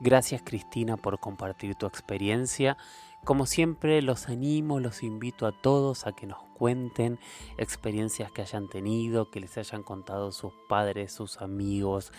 [0.00, 2.76] Gracias Cristina por compartir tu experiencia.
[3.24, 7.18] Como siempre los animo, los invito a todos a que nos cuenten
[7.58, 12.12] experiencias que hayan tenido, que les hayan contado sus padres, sus amigos,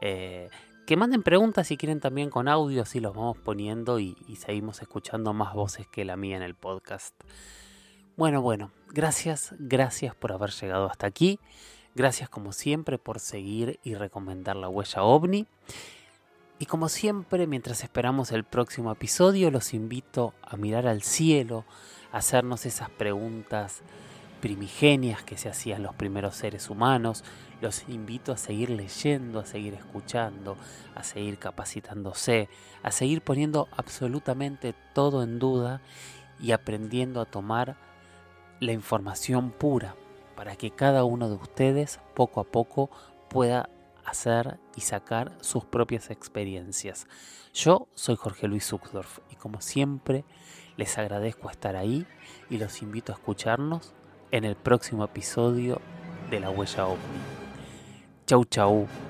[0.00, 0.50] eh,
[0.86, 4.82] que manden preguntas si quieren también con audio, así los vamos poniendo y, y seguimos
[4.82, 7.14] escuchando más voces que la mía en el podcast.
[8.16, 11.38] Bueno, bueno, gracias, gracias por haber llegado hasta aquí.
[11.94, 15.46] Gracias como siempre por seguir y recomendar la huella ovni.
[16.58, 21.64] Y como siempre, mientras esperamos el próximo episodio, los invito a mirar al cielo,
[22.12, 23.82] a hacernos esas preguntas
[24.42, 27.24] primigenias que se hacían los primeros seres humanos.
[27.62, 30.56] Los invito a seguir leyendo, a seguir escuchando,
[30.94, 32.48] a seguir capacitándose,
[32.82, 35.80] a seguir poniendo absolutamente todo en duda
[36.38, 37.76] y aprendiendo a tomar
[38.60, 39.96] la información pura
[40.36, 42.90] para que cada uno de ustedes poco a poco
[43.28, 43.68] pueda
[44.04, 47.06] hacer y sacar sus propias experiencias.
[47.52, 50.24] Yo soy Jorge Luis Zuckdorf y como siempre
[50.76, 52.06] les agradezco estar ahí
[52.48, 53.94] y los invito a escucharnos
[54.30, 55.80] en el próximo episodio
[56.30, 57.40] de La Huella OVNI.
[58.26, 59.09] Chau chau.